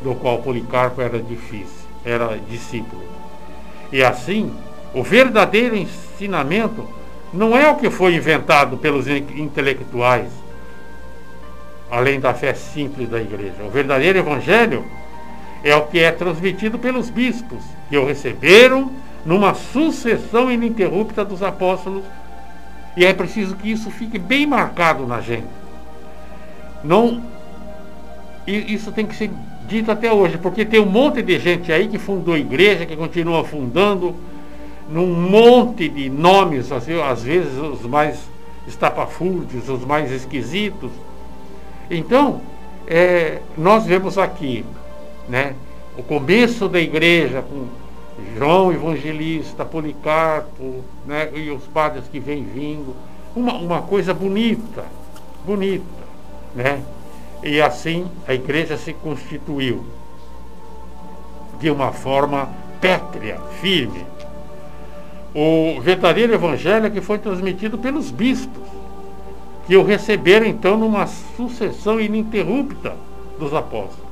do 0.00 0.14
qual 0.14 0.38
Policarpo 0.42 1.02
era 1.02 1.20
difícil, 1.20 1.88
era 2.04 2.38
discípulo. 2.48 3.02
E 3.90 4.04
assim, 4.04 4.52
o 4.94 5.02
verdadeiro 5.02 5.74
ensinamento 5.74 6.88
não 7.32 7.58
é 7.58 7.68
o 7.68 7.74
que 7.74 7.90
foi 7.90 8.14
inventado 8.14 8.76
pelos 8.76 9.08
intelectuais, 9.08 10.30
além 11.90 12.20
da 12.20 12.32
fé 12.32 12.54
simples 12.54 13.08
da 13.08 13.20
igreja. 13.20 13.64
O 13.66 13.70
verdadeiro 13.70 14.20
evangelho 14.20 14.84
é 15.64 15.74
o 15.74 15.86
que 15.86 15.98
é 15.98 16.12
transmitido 16.12 16.78
pelos 16.78 17.08
bispos, 17.08 17.64
que 17.88 17.96
o 17.96 18.04
receberam 18.04 18.90
numa 19.24 19.54
sucessão 19.54 20.52
ininterrupta 20.52 21.24
dos 21.24 21.42
apóstolos, 21.42 22.04
e 22.94 23.04
é 23.04 23.14
preciso 23.14 23.56
que 23.56 23.72
isso 23.72 23.90
fique 23.90 24.18
bem 24.18 24.46
marcado 24.46 25.06
na 25.06 25.22
gente. 25.22 25.48
Não, 26.84 27.22
isso 28.46 28.92
tem 28.92 29.06
que 29.06 29.16
ser 29.16 29.30
dito 29.66 29.90
até 29.90 30.12
hoje, 30.12 30.36
porque 30.36 30.66
tem 30.66 30.78
um 30.78 30.86
monte 30.86 31.22
de 31.22 31.38
gente 31.38 31.72
aí 31.72 31.88
que 31.88 31.98
fundou 31.98 32.36
igreja, 32.36 32.84
que 32.84 32.94
continua 32.94 33.42
fundando, 33.42 34.14
num 34.90 35.06
monte 35.06 35.88
de 35.88 36.10
nomes, 36.10 36.70
às 36.70 37.22
vezes 37.22 37.56
os 37.58 37.86
mais 37.86 38.20
estapafúrdios, 38.68 39.66
os 39.70 39.82
mais 39.82 40.12
esquisitos. 40.12 40.90
Então, 41.90 42.42
é, 42.86 43.40
nós 43.56 43.86
vemos 43.86 44.18
aqui 44.18 44.62
né? 45.28 45.54
O 45.96 46.02
começo 46.02 46.68
da 46.68 46.80
igreja 46.80 47.42
com 47.42 47.66
João 48.36 48.72
Evangelista, 48.72 49.64
Policarpo, 49.64 50.84
né? 51.06 51.30
E 51.34 51.50
os 51.50 51.64
padres 51.64 52.04
que 52.10 52.18
vêm 52.18 52.44
vindo. 52.44 52.94
Uma, 53.34 53.54
uma 53.54 53.82
coisa 53.82 54.14
bonita, 54.14 54.84
bonita, 55.44 55.84
né? 56.54 56.82
E 57.42 57.60
assim 57.60 58.06
a 58.26 58.34
igreja 58.34 58.76
se 58.76 58.92
constituiu 58.92 59.84
de 61.58 61.70
uma 61.70 61.92
forma 61.92 62.48
pétrea, 62.80 63.38
firme. 63.60 64.04
O 65.34 65.80
verdadeiro 65.80 66.32
evangelho 66.32 66.86
é 66.86 66.90
que 66.90 67.00
foi 67.00 67.18
transmitido 67.18 67.76
pelos 67.76 68.10
bispos, 68.10 68.62
que 69.66 69.76
o 69.76 69.82
receberam 69.82 70.46
então 70.46 70.76
numa 70.76 71.06
sucessão 71.06 72.00
ininterrupta 72.00 72.94
dos 73.38 73.52
apóstolos. 73.52 74.03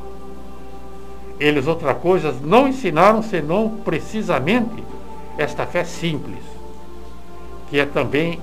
Eles 1.38 1.66
outra 1.66 1.94
coisa 1.94 2.34
não 2.42 2.68
ensinaram 2.68 3.22
senão 3.22 3.68
precisamente 3.84 4.82
esta 5.36 5.66
fé 5.66 5.84
simples, 5.84 6.42
que 7.68 7.78
é 7.78 7.86
também 7.86 8.38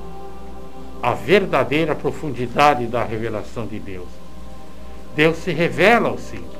a 1.02 1.14
verdadeira 1.14 1.96
profundidade 1.96 2.86
da 2.88 3.04
revelação 3.04 3.66
de 3.66 3.80
Deus. 3.80 4.08
Deus 5.16 5.38
se 5.38 5.52
revela 5.52 6.10
ao 6.10 6.18
simples. 6.18 6.60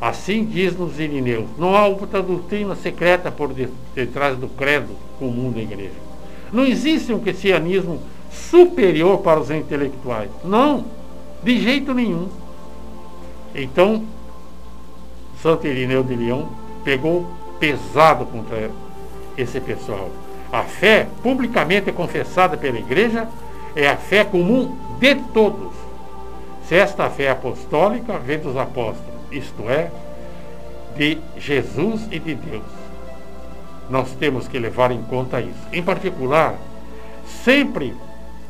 Assim 0.00 0.44
diz-nos 0.44 0.98
Irineus, 1.00 1.46
não 1.56 1.74
há 1.74 1.86
outra 1.86 2.22
doutrina 2.22 2.74
secreta 2.76 3.30
por 3.30 3.52
detrás 3.94 4.36
do 4.36 4.48
credo 4.48 4.94
comum 5.18 5.50
da 5.50 5.60
igreja. 5.60 6.06
Não 6.52 6.64
existe 6.64 7.12
um 7.12 7.18
cristianismo 7.18 8.00
superior 8.30 9.18
para 9.18 9.40
os 9.40 9.50
intelectuais. 9.50 10.30
Não, 10.44 10.84
de 11.42 11.60
jeito 11.60 11.94
nenhum. 11.94 12.28
Então, 13.54 14.04
Santo 15.46 15.64
Irineu 15.64 16.02
de 16.02 16.16
Leão 16.16 16.48
pegou 16.82 17.24
pesado 17.60 18.26
contra 18.26 18.68
esse 19.38 19.60
pessoal. 19.60 20.10
A 20.52 20.64
fé 20.64 21.06
publicamente 21.22 21.92
confessada 21.92 22.56
pela 22.56 22.76
igreja 22.76 23.28
é 23.76 23.86
a 23.86 23.96
fé 23.96 24.24
comum 24.24 24.76
de 24.98 25.14
todos. 25.14 25.72
Se 26.66 26.74
esta 26.74 27.08
fé 27.08 27.30
apostólica 27.30 28.18
vem 28.18 28.40
dos 28.40 28.56
apóstolos, 28.56 29.14
isto 29.30 29.70
é, 29.70 29.92
de 30.96 31.18
Jesus 31.38 32.08
e 32.10 32.18
de 32.18 32.34
Deus. 32.34 32.64
Nós 33.88 34.10
temos 34.14 34.48
que 34.48 34.58
levar 34.58 34.90
em 34.90 35.02
conta 35.02 35.40
isso. 35.40 35.68
Em 35.72 35.80
particular, 35.80 36.56
sempre 37.44 37.94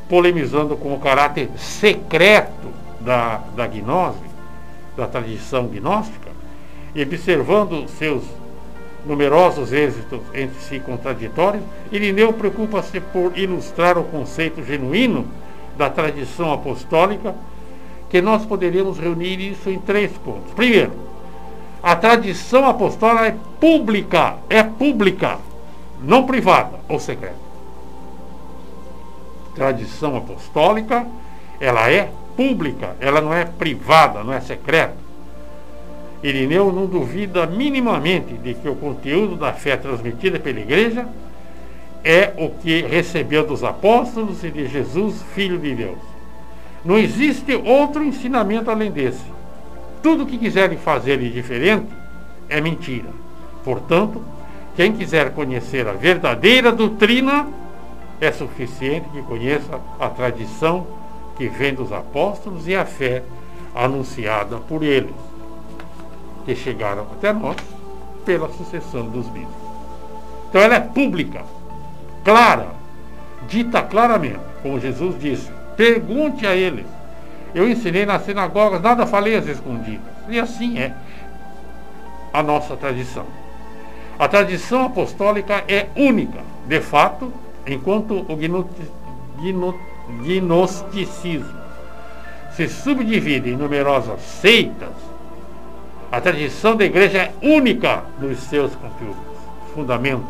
polemizando 0.09 0.75
com 0.75 0.95
o 0.95 0.99
caráter 0.99 1.47
secreto 1.57 2.73
da, 2.99 3.39
da 3.55 3.67
gnose, 3.67 4.17
da 4.95 5.05
tradição 5.05 5.67
gnóstica, 5.67 6.26
e 6.95 7.01
observando 7.01 7.87
seus 7.89 8.23
numerosos 9.05 9.71
êxitos 9.71 10.19
entre 10.33 10.59
si 10.59 10.79
contraditórios, 10.79 11.63
Irineu 11.91 12.33
preocupa-se 12.33 12.99
por 12.99 13.37
ilustrar 13.37 13.97
o 13.97 14.03
conceito 14.03 14.63
genuíno 14.63 15.25
da 15.77 15.89
tradição 15.89 16.51
apostólica, 16.51 17.33
que 18.09 18.21
nós 18.21 18.45
poderíamos 18.45 18.97
reunir 18.97 19.39
isso 19.39 19.69
em 19.69 19.79
três 19.79 20.11
pontos. 20.11 20.53
Primeiro, 20.53 20.93
a 21.81 21.95
tradição 21.95 22.67
apostólica 22.67 23.27
é 23.27 23.35
pública, 23.59 24.35
é 24.49 24.63
pública, 24.63 25.37
não 26.01 26.25
privada 26.25 26.79
ou 26.89 26.99
secreta. 26.99 27.47
Tradição 29.55 30.15
apostólica, 30.15 31.07
ela 31.59 31.89
é 31.89 32.09
pública, 32.35 32.95
ela 32.99 33.21
não 33.21 33.33
é 33.33 33.45
privada, 33.45 34.23
não 34.23 34.33
é 34.33 34.41
secreta. 34.41 35.06
Irineu 36.27 36.73
não 36.73 36.85
duvida 36.85 37.45
minimamente 37.45 38.33
de 38.33 38.53
que 38.53 38.67
o 38.67 38.75
conteúdo 38.75 39.35
da 39.35 39.53
fé 39.53 39.77
transmitida 39.77 40.37
pela 40.39 40.59
igreja 40.59 41.07
é 42.03 42.33
o 42.37 42.49
que 42.49 42.81
recebeu 42.81 43.45
dos 43.45 43.63
apóstolos 43.63 44.43
e 44.43 44.51
de 44.51 44.67
Jesus, 44.67 45.23
Filho 45.33 45.57
de 45.57 45.75
Deus. 45.75 45.97
Não 46.83 46.97
existe 46.97 47.55
outro 47.55 48.03
ensinamento 48.03 48.69
além 48.69 48.91
desse. 48.91 49.23
Tudo 50.03 50.25
que 50.25 50.37
quiserem 50.37 50.77
fazer 50.77 51.17
de 51.17 51.29
diferente 51.29 51.87
é 52.49 52.61
mentira. 52.61 53.09
Portanto, 53.63 54.21
quem 54.75 54.93
quiser 54.93 55.31
conhecer 55.33 55.87
a 55.87 55.93
verdadeira 55.93 56.71
doutrina, 56.71 57.47
é 58.19 58.31
suficiente 58.31 59.07
que 59.09 59.21
conheça 59.23 59.79
a 59.99 60.09
tradição 60.09 60.87
que 61.37 61.47
vem 61.47 61.73
dos 61.73 61.91
apóstolos 61.91 62.67
e 62.67 62.75
a 62.75 62.85
fé 62.85 63.23
anunciada 63.75 64.57
por 64.57 64.83
eles, 64.83 65.13
que 66.47 66.55
chegaram 66.55 67.03
até 67.11 67.33
nós 67.33 67.57
pela 68.25 68.47
sucessão 68.53 69.09
dos 69.09 69.27
bispos. 69.27 69.53
Então 70.49 70.61
ela 70.61 70.75
é 70.75 70.79
pública, 70.79 71.43
clara, 72.23 72.69
dita 73.49 73.81
claramente, 73.81 74.39
como 74.63 74.79
Jesus 74.79 75.19
disse, 75.19 75.51
pergunte 75.75 76.47
a 76.47 76.55
eles. 76.55 76.85
Eu 77.53 77.69
ensinei 77.69 78.05
nas 78.05 78.23
sinagogas, 78.23 78.81
nada 78.81 79.05
falei 79.05 79.35
às 79.35 79.45
escondidas. 79.45 80.07
E 80.29 80.39
assim 80.39 80.79
é 80.79 80.93
a 82.31 82.41
nossa 82.41 82.77
tradição. 82.77 83.25
A 84.17 84.29
tradição 84.29 84.85
apostólica 84.85 85.65
é 85.67 85.87
única, 85.97 86.39
de 86.65 86.79
fato, 86.79 87.33
enquanto 87.65 88.25
o 88.29 88.37
gnosticismo 90.23 91.57
se 92.55 92.69
subdivide 92.69 93.49
em 93.49 93.57
numerosas 93.57 94.21
seitas, 94.21 95.06
a 96.11 96.21
tradição 96.21 96.75
da 96.75 96.85
igreja 96.85 97.17
é 97.19 97.33
única 97.41 98.03
nos 98.19 98.39
seus 98.39 98.73
conteúdos, 98.75 99.17
fundamento 99.73 100.25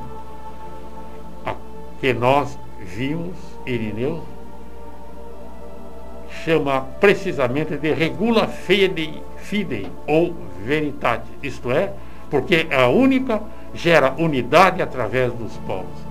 a 1.45 1.55
que 1.99 2.13
nós 2.13 2.57
vimos 2.79 3.35
Irineu 3.65 4.23
chama 6.43 6.81
precisamente 6.99 7.77
de 7.77 7.93
regula 7.93 8.47
fidei, 8.47 9.21
fidei 9.37 9.87
ou 10.07 10.33
veritate, 10.63 11.27
isto 11.43 11.71
é, 11.71 11.93
porque 12.29 12.67
é 12.69 12.81
a 12.81 12.87
única 12.87 13.41
gera 13.73 14.13
unidade 14.17 14.81
através 14.81 15.31
dos 15.33 15.55
povos. 15.57 16.07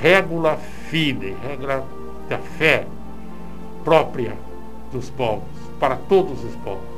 Regula 0.00 0.56
fide, 0.88 1.36
regra 1.46 1.84
da 2.28 2.38
fé 2.38 2.86
própria 3.84 4.34
dos 4.92 5.10
povos, 5.10 5.48
para 5.78 5.96
todos 5.96 6.44
os 6.44 6.54
povos. 6.56 6.89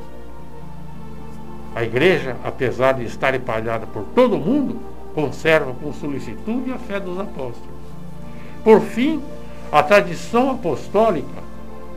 A 1.75 1.83
igreja, 1.83 2.37
apesar 2.43 2.93
de 2.93 3.05
estar 3.05 3.33
espalhada 3.33 3.87
por 3.87 4.03
todo 4.15 4.35
o 4.35 4.39
mundo, 4.39 4.79
conserva 5.13 5.73
com 5.73 5.93
solicitude 5.93 6.71
a 6.71 6.77
fé 6.77 6.99
dos 6.99 7.19
apóstolos. 7.19 7.83
Por 8.63 8.81
fim, 8.81 9.21
a 9.71 9.81
tradição 9.81 10.51
apostólica, 10.51 11.41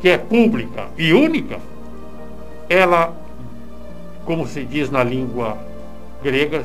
que 0.01 0.09
é 0.09 0.19
pública 0.19 0.89
e 0.97 1.13
única, 1.13 1.59
ela, 2.69 3.15
como 4.25 4.47
se 4.47 4.65
diz 4.65 4.91
na 4.91 5.05
língua 5.05 5.59
grega, 6.23 6.65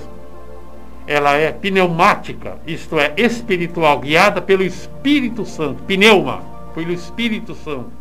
ela 1.05 1.36
é 1.36 1.51
pneumática, 1.51 2.57
isto 2.66 2.99
é, 2.99 3.14
espiritual, 3.18 3.99
guiada 3.99 4.41
pelo 4.41 4.64
Espírito 4.64 5.45
Santo. 5.45 5.84
Pneuma, 5.84 6.41
pelo 6.74 6.91
Espírito 6.91 7.53
Santo. 7.55 7.91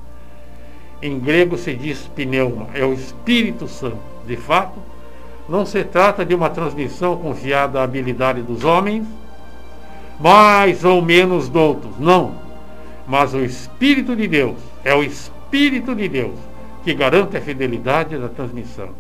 Em 1.02 1.18
grego 1.18 1.56
se 1.56 1.74
diz 1.74 2.10
pneuma, 2.14 2.68
é 2.74 2.84
o 2.84 2.92
Espírito 2.92 3.66
Santo. 3.66 3.98
De 4.26 4.36
fato, 4.36 4.78
não 5.50 5.66
se 5.66 5.82
trata 5.82 6.24
de 6.24 6.34
uma 6.34 6.48
transmissão 6.48 7.16
confiada 7.16 7.80
à 7.80 7.82
habilidade 7.82 8.40
dos 8.40 8.64
homens, 8.64 9.04
mais 10.20 10.84
ou 10.84 11.02
menos 11.02 11.48
doutos, 11.48 11.90
não. 11.98 12.34
Mas 13.06 13.34
o 13.34 13.40
Espírito 13.40 14.14
de 14.14 14.28
Deus, 14.28 14.56
é 14.84 14.94
o 14.94 15.02
Espírito 15.02 15.94
de 15.94 16.08
Deus 16.08 16.38
que 16.84 16.94
garante 16.94 17.36
a 17.36 17.40
fidelidade 17.40 18.16
da 18.16 18.28
transmissão. 18.28 18.90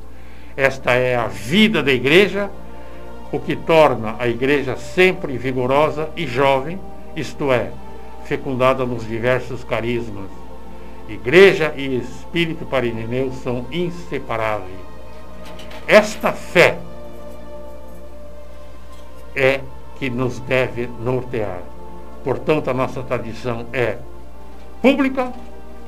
Esta 0.56 0.92
é 0.92 1.16
a 1.16 1.28
vida 1.28 1.82
da 1.82 1.92
igreja 1.92 2.50
o 3.32 3.38
que 3.38 3.54
torna 3.54 4.16
a 4.18 4.26
igreja 4.26 4.76
sempre 4.76 5.38
vigorosa 5.38 6.10
e 6.16 6.26
jovem, 6.26 6.80
isto 7.14 7.52
é, 7.52 7.70
fecundada 8.24 8.84
nos 8.84 9.06
diversos 9.06 9.62
carismas. 9.62 10.28
Igreja 11.08 11.72
e 11.76 11.96
espírito 11.96 12.64
parineneu 12.64 13.32
são 13.32 13.66
inseparáveis. 13.70 14.89
Esta 15.86 16.32
fé 16.32 16.78
é 19.34 19.60
que 19.98 20.10
nos 20.10 20.38
deve 20.40 20.86
nortear. 20.86 21.60
Portanto, 22.24 22.70
a 22.70 22.74
nossa 22.74 23.02
tradição 23.02 23.66
é 23.72 23.98
pública, 24.82 25.32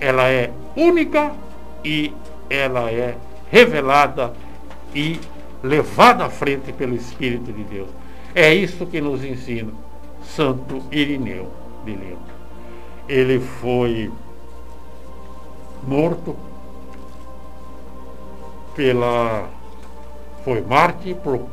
ela 0.01 0.29
é 0.29 0.51
única 0.77 1.33
e 1.85 2.13
ela 2.49 2.91
é 2.91 3.17
revelada 3.51 4.33
e 4.95 5.21
levado 5.63 6.23
à 6.23 6.31
frente 6.31 6.73
pelo 6.73 6.95
Espírito 6.95 7.53
de 7.53 7.65
Deus. 7.65 7.89
É 8.35 8.53
isso 8.53 8.87
que 8.87 9.01
nos 9.01 9.23
ensina 9.23 9.73
Santo 10.25 10.83
Irineu 10.91 11.51
de 11.85 11.95
Leão. 11.95 12.19
Ele 13.09 13.41
foi 13.41 14.11
morto 15.87 16.37
pela 18.75 19.49
foi 20.45 20.61
mártir 20.61 21.17
por 21.17 21.47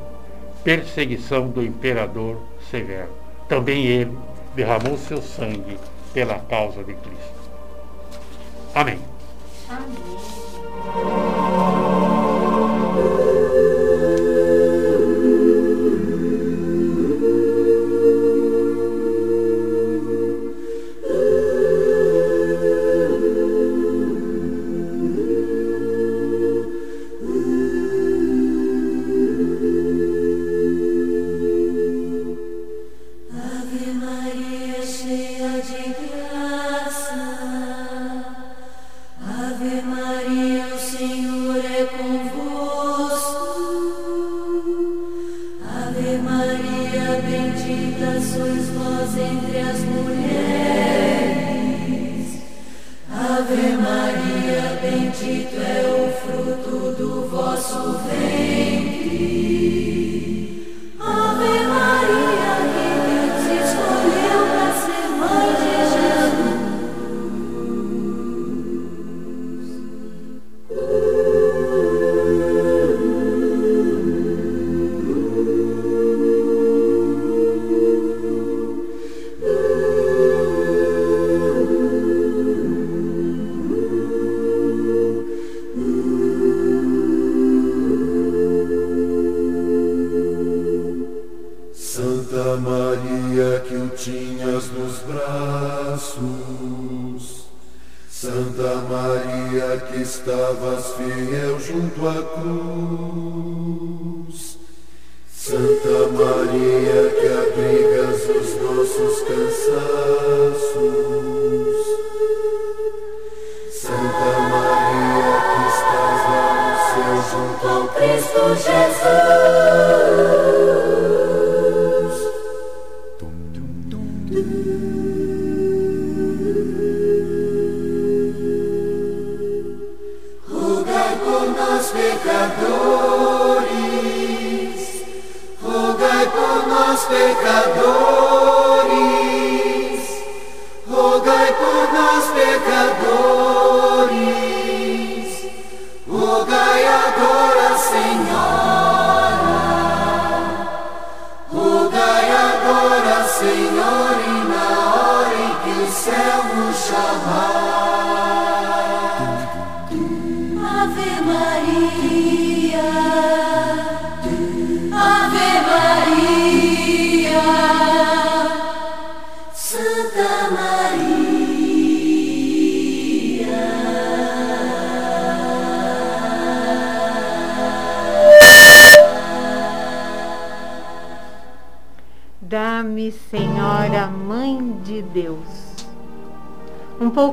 perseguição 0.64 1.48
do 1.48 1.64
imperador 1.64 2.38
Severo. 2.70 3.10
Também 3.48 3.86
ele 3.86 4.18
derramou 4.56 4.98
seu 4.98 5.22
sangue 5.22 5.78
pela 6.14 6.40
causa 6.40 6.84
de 6.84 6.94
Cristo. 6.94 7.40
Amém. 8.76 9.00
Amém. 9.70 11.39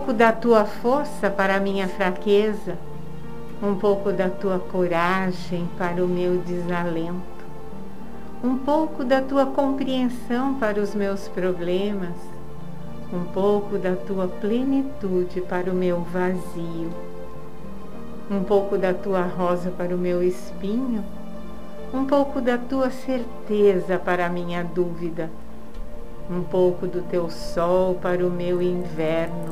Pouco 0.07 0.19
da 0.19 0.31
tua 0.31 0.65
força 0.65 1.29
para 1.29 1.57
a 1.57 1.61
minha 1.61 1.89
fraqueza, 1.89 2.79
um 3.61 3.75
pouco 3.75 4.13
da 4.13 4.31
tua 4.31 4.61
coragem 4.61 5.69
para 5.77 6.05
o 6.05 6.07
meu 6.07 6.39
desalento, 6.39 7.45
um 8.41 8.57
pouco 8.57 9.03
da 9.03 9.21
tua 9.21 9.47
compreensão 9.47 10.55
para 10.61 10.81
os 10.81 10.95
meus 10.95 11.27
problemas, 11.27 12.15
um 13.13 13.25
pouco 13.25 13.79
da 13.79 13.97
tua 13.97 14.29
plenitude 14.29 15.41
para 15.41 15.73
o 15.73 15.75
meu 15.75 16.03
vazio, 16.03 16.93
um 18.31 18.45
pouco 18.45 18.79
da 18.79 18.95
tua 18.95 19.23
rosa 19.23 19.73
para 19.73 19.93
o 19.93 19.99
meu 19.99 20.23
espinho, 20.23 21.05
um 21.93 22.05
pouco 22.05 22.41
da 22.41 22.57
tua 22.57 22.91
certeza 22.91 23.99
para 23.99 24.27
a 24.27 24.31
minha 24.31 24.63
dúvida, 24.63 25.29
um 26.31 26.45
pouco 26.45 26.87
do 26.87 27.03
teu 27.03 27.29
sol 27.29 27.95
para 27.95 28.25
o 28.25 28.31
meu 28.31 28.63
inverno, 28.63 29.46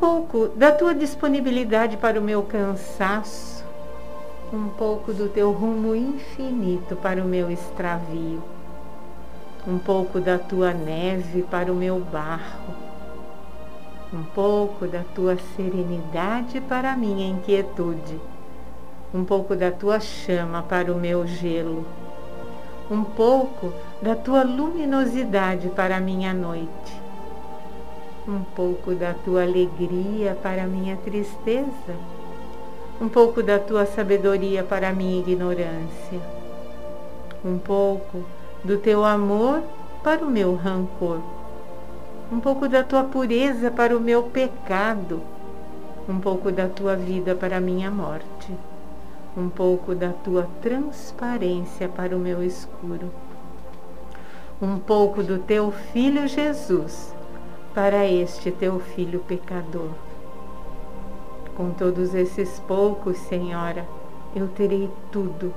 pouco 0.00 0.48
da 0.56 0.72
tua 0.72 0.94
disponibilidade 0.94 1.98
para 1.98 2.18
o 2.18 2.22
meu 2.22 2.42
cansaço, 2.42 3.62
um 4.50 4.66
pouco 4.70 5.12
do 5.12 5.28
teu 5.28 5.52
rumo 5.52 5.94
infinito 5.94 6.96
para 6.96 7.22
o 7.22 7.26
meu 7.26 7.50
extravio, 7.50 8.42
um 9.68 9.78
pouco 9.78 10.18
da 10.18 10.38
tua 10.38 10.72
neve 10.72 11.42
para 11.42 11.70
o 11.70 11.76
meu 11.76 12.00
barro, 12.00 12.74
um 14.10 14.22
pouco 14.22 14.86
da 14.86 15.02
tua 15.14 15.36
serenidade 15.54 16.62
para 16.62 16.92
a 16.92 16.96
minha 16.96 17.28
inquietude, 17.28 18.18
um 19.12 19.22
pouco 19.22 19.54
da 19.54 19.70
tua 19.70 20.00
chama 20.00 20.62
para 20.62 20.90
o 20.90 20.96
meu 20.96 21.26
gelo, 21.26 21.84
um 22.90 23.04
pouco 23.04 23.70
da 24.00 24.16
tua 24.16 24.44
luminosidade 24.44 25.68
para 25.68 25.98
a 25.98 26.00
minha 26.00 26.32
noite, 26.32 26.99
um 28.30 28.44
pouco 28.44 28.94
da 28.94 29.12
tua 29.12 29.42
alegria 29.42 30.38
para 30.40 30.62
a 30.62 30.66
minha 30.66 30.96
tristeza, 30.96 31.96
um 33.00 33.08
pouco 33.08 33.42
da 33.42 33.58
tua 33.58 33.84
sabedoria 33.84 34.62
para 34.62 34.90
a 34.90 34.92
minha 34.92 35.18
ignorância, 35.18 36.20
um 37.44 37.58
pouco 37.58 38.22
do 38.62 38.78
teu 38.78 39.04
amor 39.04 39.62
para 40.04 40.24
o 40.24 40.30
meu 40.30 40.54
rancor, 40.54 41.18
um 42.30 42.38
pouco 42.38 42.68
da 42.68 42.84
tua 42.84 43.02
pureza 43.02 43.68
para 43.68 43.96
o 43.96 44.00
meu 44.00 44.22
pecado, 44.22 45.20
um 46.08 46.20
pouco 46.20 46.52
da 46.52 46.68
tua 46.68 46.94
vida 46.94 47.34
para 47.34 47.56
a 47.56 47.60
minha 47.60 47.90
morte, 47.90 48.54
um 49.36 49.48
pouco 49.48 49.92
da 49.92 50.10
tua 50.10 50.48
transparência 50.62 51.88
para 51.88 52.16
o 52.16 52.20
meu 52.20 52.44
escuro, 52.44 53.10
um 54.62 54.78
pouco 54.78 55.20
do 55.20 55.38
teu 55.38 55.72
filho 55.72 56.28
Jesus 56.28 57.18
para 57.74 58.06
este 58.06 58.50
teu 58.50 58.80
filho 58.80 59.20
pecador. 59.20 59.90
Com 61.56 61.70
todos 61.70 62.14
esses 62.14 62.58
poucos, 62.60 63.18
Senhora, 63.18 63.86
eu 64.34 64.48
terei 64.48 64.90
tudo, 65.12 65.52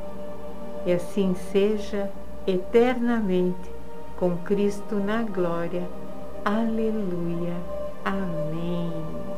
e 0.85 0.91
assim 0.91 1.33
seja 1.51 2.11
eternamente 2.45 3.71
com 4.17 4.37
Cristo 4.37 4.95
na 4.95 5.23
glória. 5.23 5.87
Aleluia. 6.45 7.55
Amém. 8.03 9.32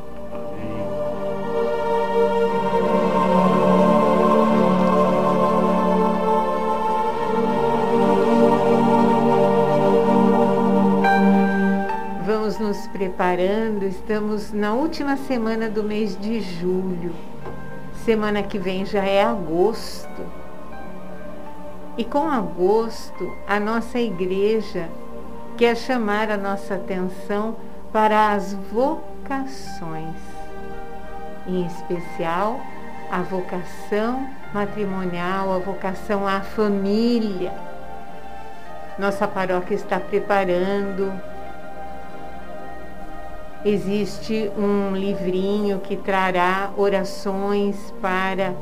Preparando, 12.95 13.83
estamos 13.83 14.53
na 14.53 14.73
última 14.73 15.17
semana 15.17 15.69
do 15.69 15.83
mês 15.83 16.17
de 16.17 16.39
julho. 16.39 17.13
Semana 18.05 18.41
que 18.41 18.57
vem 18.57 18.85
já 18.85 19.03
é 19.03 19.21
agosto. 19.21 20.25
E 21.97 22.05
com 22.05 22.29
agosto, 22.29 23.35
a 23.45 23.59
nossa 23.59 23.99
igreja 23.99 24.87
quer 25.57 25.75
chamar 25.75 26.31
a 26.31 26.37
nossa 26.37 26.75
atenção 26.75 27.57
para 27.91 28.31
as 28.31 28.53
vocações, 28.53 30.15
em 31.45 31.65
especial 31.65 32.61
a 33.11 33.21
vocação 33.23 34.25
matrimonial, 34.53 35.53
a 35.53 35.57
vocação 35.57 36.25
à 36.25 36.39
família. 36.39 37.51
Nossa 38.97 39.27
paróquia 39.27 39.75
está 39.75 39.99
preparando. 39.99 41.34
Existe 43.65 44.51
um 44.55 44.95
livrinho 44.95 45.79
que 45.79 45.95
trará 45.95 46.69
orações 46.77 47.91
para 47.99 48.53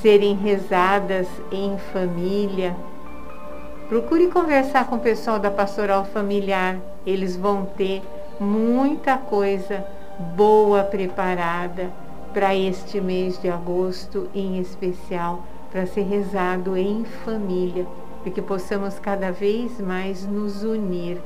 serem 0.00 0.34
rezadas 0.34 1.28
em 1.52 1.78
família. 1.92 2.74
Procure 3.88 4.26
conversar 4.26 4.88
com 4.88 4.96
o 4.96 4.98
pessoal 4.98 5.38
da 5.38 5.48
pastoral 5.48 6.04
familiar, 6.06 6.76
eles 7.06 7.36
vão 7.36 7.66
ter 7.76 8.02
muita 8.40 9.16
coisa 9.16 9.86
boa 10.34 10.82
preparada 10.82 11.92
para 12.34 12.52
este 12.52 13.00
mês 13.00 13.40
de 13.40 13.48
agosto, 13.48 14.28
em 14.34 14.58
especial 14.58 15.44
para 15.70 15.86
ser 15.86 16.02
rezado 16.02 16.76
em 16.76 17.04
família, 17.04 17.86
para 18.24 18.32
que 18.32 18.42
possamos 18.42 18.98
cada 18.98 19.30
vez 19.30 19.80
mais 19.80 20.26
nos 20.26 20.64
unir. 20.64 21.22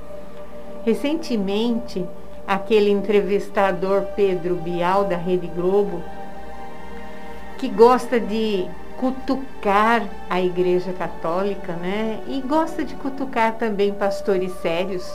Recentemente, 0.84 2.04
aquele 2.46 2.90
entrevistador 2.90 4.02
Pedro 4.14 4.54
Bial 4.54 5.04
da 5.04 5.16
Rede 5.16 5.46
Globo, 5.48 6.02
que 7.58 7.68
gosta 7.68 8.20
de 8.20 8.68
cutucar 8.96 10.02
a 10.28 10.40
Igreja 10.40 10.92
Católica, 10.92 11.72
né? 11.74 12.20
E 12.26 12.40
gosta 12.40 12.84
de 12.84 12.94
cutucar 12.94 13.54
também 13.54 13.92
pastores 13.92 14.52
sérios. 14.60 15.06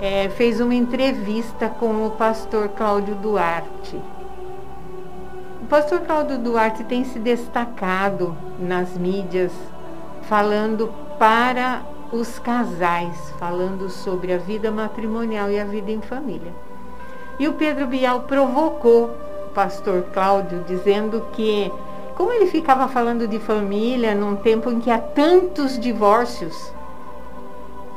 É, 0.00 0.28
fez 0.30 0.60
uma 0.60 0.74
entrevista 0.74 1.68
com 1.68 2.06
o 2.06 2.10
pastor 2.10 2.68
Cláudio 2.70 3.14
Duarte. 3.14 3.96
O 5.62 5.66
pastor 5.66 6.00
Cláudio 6.00 6.38
Duarte 6.38 6.84
tem 6.84 7.04
se 7.04 7.18
destacado 7.18 8.36
nas 8.58 8.96
mídias 8.96 9.52
falando 10.28 10.92
para 11.18 11.82
os 12.12 12.38
casais, 12.38 13.32
falando 13.38 13.88
sobre 13.88 14.32
a 14.32 14.38
vida 14.38 14.70
matrimonial 14.70 15.50
e 15.50 15.58
a 15.58 15.64
vida 15.64 15.90
em 15.90 16.00
família. 16.00 16.52
E 17.38 17.48
o 17.48 17.54
Pedro 17.54 17.86
Bial 17.86 18.20
provocou 18.20 19.10
o 19.46 19.50
pastor 19.54 20.04
Cláudio, 20.12 20.64
dizendo 20.66 21.26
que, 21.32 21.70
como 22.14 22.32
ele 22.32 22.46
ficava 22.46 22.88
falando 22.88 23.28
de 23.28 23.38
família 23.38 24.14
num 24.14 24.36
tempo 24.36 24.70
em 24.70 24.80
que 24.80 24.90
há 24.90 24.98
tantos 24.98 25.78
divórcios, 25.78 26.72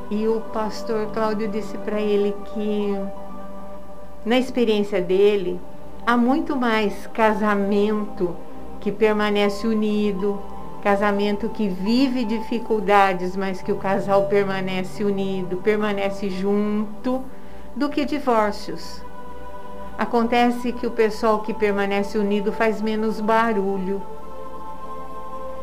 e 0.10 0.28
o 0.28 0.42
pastor 0.54 1.08
Cláudio 1.14 1.48
disse 1.48 1.78
para 1.78 2.02
ele 2.02 2.36
que, 2.54 3.00
na 4.26 4.38
experiência 4.38 5.02
dele, 5.02 5.60
há 6.06 6.18
muito 6.18 6.56
mais 6.56 7.08
casamento 7.08 8.36
que 8.80 8.92
permanece 8.92 9.68
unido, 9.68 10.40
casamento 10.80 11.50
que 11.50 11.68
vive 11.68 12.26
dificuldades, 12.26 13.36
mas 13.36 13.62
que 13.62 13.72
o 13.72 13.78
casal 13.78 14.28
permanece 14.28 15.04
unido, 15.04 15.58
permanece 15.58 16.30
junto, 16.30 17.24
do 17.76 17.90
que 17.90 18.06
divórcios. 18.06 19.02
Acontece 19.98 20.72
que 20.72 20.88
o 20.88 20.92
pessoal 20.92 21.42
que 21.42 21.54
permanece 21.54 22.18
unido 22.18 22.52
faz 22.52 22.82
menos 22.82 23.20
barulho. 23.20 24.02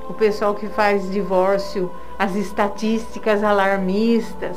O 0.09 0.15
pessoal 0.15 0.55
que 0.55 0.69
faz 0.69 1.11
divórcio 1.11 1.91
as 2.19 2.35
estatísticas 2.35 3.43
alarmistas 3.43 4.57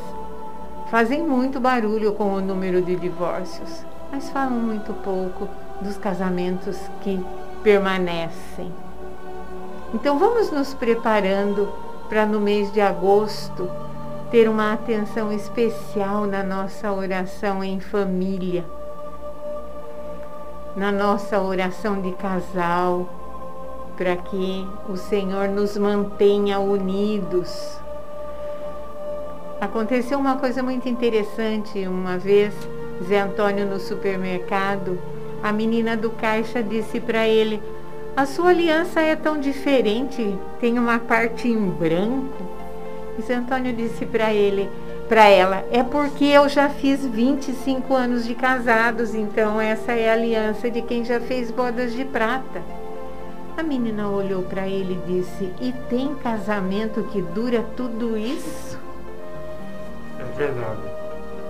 fazem 0.89 1.23
muito 1.23 1.59
barulho 1.59 2.13
com 2.13 2.33
o 2.33 2.41
número 2.41 2.81
de 2.81 2.95
divórcios, 2.95 3.85
mas 4.11 4.29
falam 4.29 4.59
muito 4.59 4.93
pouco 4.93 5.47
dos 5.81 5.97
casamentos 5.97 6.77
que 7.01 7.23
permanecem. 7.63 8.88
Então 9.93 10.19
vamos 10.19 10.51
nos 10.51 10.73
preparando 10.73 11.67
para 12.07 12.23
no 12.25 12.39
mês 12.39 12.71
de 12.71 12.79
agosto 12.79 13.69
ter 14.29 14.47
uma 14.47 14.71
atenção 14.73 15.31
especial 15.31 16.27
na 16.27 16.43
nossa 16.43 16.91
oração 16.91 17.63
em 17.63 17.79
família, 17.79 18.63
na 20.75 20.91
nossa 20.91 21.41
oração 21.41 21.99
de 22.01 22.11
casal, 22.11 23.09
para 23.97 24.15
que 24.15 24.67
o 24.87 24.95
Senhor 24.95 25.47
nos 25.47 25.75
mantenha 25.75 26.59
unidos. 26.59 27.79
Aconteceu 29.59 30.19
uma 30.19 30.37
coisa 30.37 30.61
muito 30.61 30.87
interessante 30.87 31.87
uma 31.87 32.15
vez, 32.15 32.53
Zé 33.03 33.21
Antônio 33.21 33.65
no 33.65 33.79
supermercado, 33.79 34.99
a 35.41 35.51
menina 35.51 35.97
do 35.97 36.11
caixa 36.11 36.61
disse 36.61 36.99
para 36.99 37.27
ele: 37.27 37.59
A 38.19 38.25
sua 38.25 38.49
aliança 38.49 38.99
é 38.99 39.15
tão 39.15 39.39
diferente, 39.39 40.37
tem 40.59 40.77
uma 40.77 40.99
parte 40.99 41.47
em 41.47 41.69
branco. 41.69 42.43
E 43.17 43.21
Zé 43.21 43.35
Antônio 43.35 43.71
disse 43.71 44.05
para 44.05 44.33
ele, 44.33 44.69
para 45.07 45.29
ela, 45.29 45.63
é 45.71 45.81
porque 45.83 46.25
eu 46.25 46.49
já 46.49 46.67
fiz 46.67 47.05
25 47.05 47.95
anos 47.95 48.25
de 48.25 48.35
casados, 48.35 49.15
então 49.15 49.61
essa 49.61 49.93
é 49.93 50.09
a 50.09 50.13
aliança 50.15 50.69
de 50.69 50.81
quem 50.81 51.05
já 51.05 51.21
fez 51.21 51.49
bodas 51.49 51.93
de 51.93 52.03
prata. 52.03 52.61
A 53.55 53.63
menina 53.63 54.09
olhou 54.09 54.43
para 54.43 54.67
ele 54.67 54.99
e 55.01 55.13
disse: 55.13 55.53
E 55.61 55.71
tem 55.89 56.13
casamento 56.15 57.03
que 57.13 57.21
dura 57.21 57.63
tudo 57.77 58.17
isso? 58.17 58.77
É 60.19 60.37
verdade. 60.37 60.81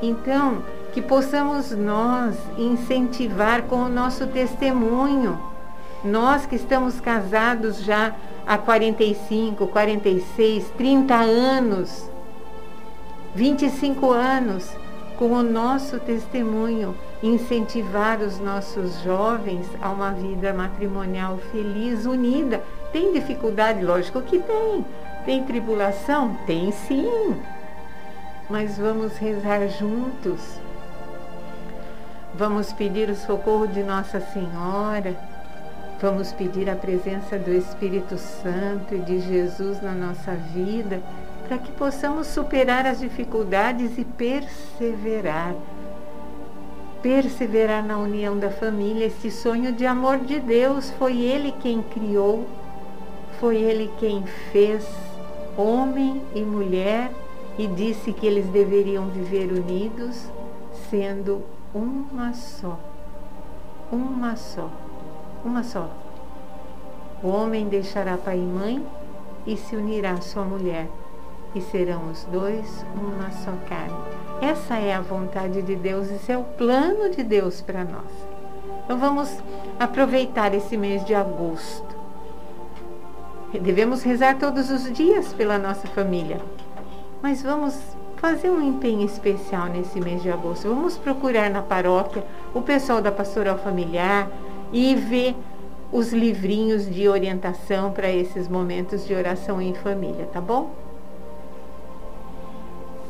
Então, 0.04 0.62
que 0.94 1.02
possamos 1.02 1.72
nós 1.72 2.36
incentivar 2.60 3.64
com 3.64 3.78
o 3.78 3.90
nosso 3.90 4.28
testemunho. 4.28 5.50
Nós 6.04 6.45
que 6.45 6.56
estamos 6.56 7.00
casados 7.00 7.84
já 7.84 8.16
há 8.47 8.58
45, 8.58 9.68
46, 9.68 10.70
30 10.78 11.16
anos, 11.16 12.10
25 13.36 14.12
anos, 14.12 14.70
com 15.18 15.32
o 15.34 15.43
nosso 15.43 16.00
testemunho, 16.00 16.95
incentivar 17.22 18.22
os 18.22 18.39
nossos 18.39 19.02
jovens 19.04 19.68
a 19.82 19.89
uma 19.89 20.12
vida 20.12 20.54
matrimonial 20.54 21.38
feliz, 21.52 22.06
unida. 22.06 22.64
Tem 22.93 23.12
dificuldade? 23.12 23.84
Lógico 23.84 24.22
que 24.22 24.39
tem. 24.39 24.86
Tem 25.26 25.43
tribulação? 25.43 26.38
Tem 26.47 26.72
sim. 26.72 27.36
Mas 28.50 28.78
vamos 28.78 29.18
rezar 29.18 29.68
juntos 29.68 30.60
Vamos 32.39 32.72
pedir 32.72 33.10
o 33.10 33.16
socorro 33.16 33.68
de 33.68 33.84
Nossa 33.84 34.22
Senhora. 34.22 35.14
Vamos 36.02 36.32
pedir 36.32 36.70
a 36.70 36.76
presença 36.76 37.38
do 37.38 37.52
Espírito 37.52 38.18
Santo 38.18 38.95
e 38.95 39.00
de 39.00 39.20
Jesus 39.20 39.82
na 39.82 39.91
nossa 39.91 40.34
vida, 40.34 41.02
para 41.45 41.58
que 41.58 41.74
possamos 41.74 42.28
superar 42.28 42.86
as 42.86 43.00
dificuldades 43.00 43.97
e 43.97 44.06
perseverar. 44.06 45.54
Perseverar 47.02 47.84
na 47.84 47.97
união 47.97 48.38
da 48.38 48.50
família, 48.50 49.08
esse 49.08 49.30
sonho 49.30 49.74
de 49.74 49.86
amor 49.86 50.20
de 50.20 50.39
Deus, 50.39 50.89
foi 50.91 51.20
Ele 51.20 51.54
quem 51.60 51.82
criou, 51.82 52.47
foi 53.39 53.58
Ele 53.58 53.91
quem 54.00 54.24
fez 54.54 54.88
homem 55.58 56.22
e 56.34 56.41
mulher 56.41 57.12
e 57.58 57.68
disse 57.68 58.14
que 58.14 58.26
eles 58.26 58.45
deveriam 58.47 59.08
viver 59.08 59.52
unidos, 59.52 60.30
sendo 60.89 61.43
uma 61.74 62.34
só, 62.34 62.80
uma 63.91 64.38
só, 64.38 64.72
uma 65.44 65.64
só. 65.64 65.90
O 67.22 67.28
homem 67.28 67.68
deixará 67.68 68.18
pai 68.18 68.38
e 68.38 68.42
mãe 68.42 68.86
e 69.46 69.58
se 69.58 69.76
unirá 69.76 70.14
à 70.14 70.22
sua 70.22 70.44
mulher, 70.44 70.88
e 71.56 71.62
serão 71.62 72.10
os 72.12 72.24
dois 72.26 72.86
uma 72.96 73.32
só 73.32 73.52
carne. 73.68 73.96
Essa 74.42 74.78
é 74.78 74.94
a 74.94 75.02
vontade 75.02 75.62
de 75.62 75.76
Deus, 75.76 76.10
esse 76.12 76.32
é 76.32 76.38
o 76.38 76.44
plano 76.44 77.10
de 77.10 77.24
Deus 77.24 77.62
para 77.62 77.84
nós. 77.84 78.12
Então 78.86 78.98
vamos 78.98 79.38
aproveitar 79.80 80.54
esse 80.54 80.78
mês 80.78 81.04
de 81.06 81.14
agosto. 81.14 81.98
Devemos 83.52 84.04
rezar 84.04 84.38
todos 84.38 84.70
os 84.70 84.92
dias 84.94 85.34
pela 85.34 85.58
nossa 85.58 85.88
família, 85.88 86.40
mas 87.22 87.42
vamos 87.42 87.78
fazer 88.18 88.50
um 88.50 88.62
empenho 88.62 89.06
especial 89.06 89.66
nesse 89.66 90.00
mês 90.00 90.22
de 90.22 90.30
agosto. 90.30 90.68
Vamos 90.70 90.98
procurar 90.98 91.50
na 91.50 91.62
paróquia 91.62 92.24
o 92.54 92.62
pessoal 92.62 93.02
da 93.02 93.12
pastoral 93.12 93.58
familiar 93.58 94.30
e 94.72 94.96
ver 94.96 95.36
os 95.92 96.14
livrinhos 96.14 96.90
de 96.90 97.08
orientação 97.10 97.92
para 97.92 98.10
esses 98.10 98.48
momentos 98.48 99.06
de 99.08 99.14
oração 99.14 99.62
em 99.62 99.74
família, 99.74 100.28
tá 100.32 100.40
bom? 100.40 100.72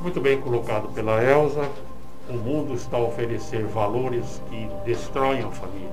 Muito 0.01 0.21
bem 0.21 0.39
colocado 0.39 0.87
pela 0.93 1.21
Elsa. 1.23 1.69
O 2.29 2.33
mundo 2.33 2.73
está 2.73 2.97
a 2.97 3.01
oferecer 3.01 3.65
valores 3.65 4.41
que 4.49 4.69
destroem 4.85 5.43
a 5.43 5.49
família. 5.49 5.89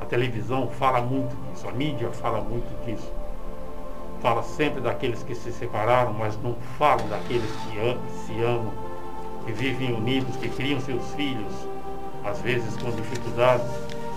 A 0.00 0.04
televisão 0.04 0.68
fala 0.68 1.00
muito 1.00 1.36
disso, 1.50 1.68
a 1.68 1.72
mídia 1.72 2.08
fala 2.10 2.40
muito 2.40 2.84
disso 2.86 3.12
fala 4.20 4.42
sempre 4.42 4.80
daqueles 4.80 5.22
que 5.22 5.34
se 5.34 5.52
separaram, 5.52 6.12
mas 6.12 6.36
não 6.42 6.56
fala 6.78 7.02
daqueles 7.04 7.48
que 7.50 8.26
se 8.26 8.42
amam, 8.42 8.72
que 9.44 9.52
vivem 9.52 9.94
unidos, 9.94 10.36
que 10.36 10.48
criam 10.48 10.80
seus 10.80 11.14
filhos, 11.14 11.52
às 12.24 12.40
vezes 12.40 12.76
com 12.76 12.90
dificuldades, 12.90 13.70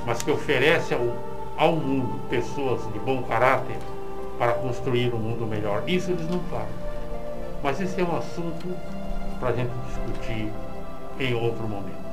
mas 0.09 0.23
que 0.23 0.31
oferece 0.31 0.91
ao, 0.91 1.15
ao 1.55 1.73
mundo 1.73 2.19
pessoas 2.31 2.81
de 2.91 2.97
bom 2.97 3.21
caráter 3.21 3.77
para 4.39 4.53
construir 4.53 5.13
um 5.13 5.19
mundo 5.19 5.45
melhor. 5.45 5.83
Isso 5.85 6.09
eles 6.09 6.27
não 6.27 6.39
falam. 6.49 6.65
Mas 7.61 7.79
esse 7.79 8.01
é 8.01 8.03
um 8.03 8.17
assunto 8.17 8.75
para 9.39 9.49
a 9.49 9.51
gente 9.51 9.69
discutir 9.85 10.51
em 11.19 11.35
outro 11.35 11.67
momento. 11.67 12.09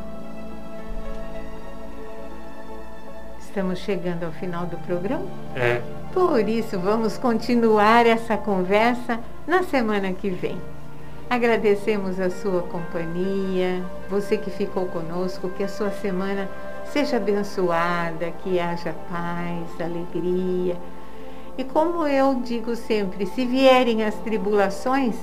Estamos 3.40 3.78
chegando 3.78 4.24
ao 4.24 4.32
final 4.32 4.66
do 4.66 4.76
programa? 4.76 5.24
É. 5.54 5.80
Por 6.12 6.46
isso, 6.46 6.78
vamos 6.78 7.16
continuar 7.16 8.04
essa 8.04 8.36
conversa 8.36 9.20
na 9.46 9.62
semana 9.62 10.12
que 10.12 10.28
vem. 10.28 10.60
Agradecemos 11.30 12.20
a 12.20 12.28
sua 12.28 12.60
companhia, 12.60 13.82
você 14.10 14.36
que 14.36 14.50
ficou 14.50 14.84
conosco, 14.84 15.48
que 15.48 15.64
a 15.64 15.68
sua 15.68 15.90
semana 15.90 16.46
seja 16.92 17.16
abençoada, 17.16 18.32
que 18.42 18.58
haja 18.58 18.94
paz, 19.10 19.80
alegria. 19.80 20.76
E 21.58 21.64
como 21.64 22.06
eu 22.06 22.34
digo 22.36 22.76
sempre, 22.76 23.26
se 23.26 23.44
vierem 23.46 24.04
as 24.04 24.14
tribulações, 24.16 25.16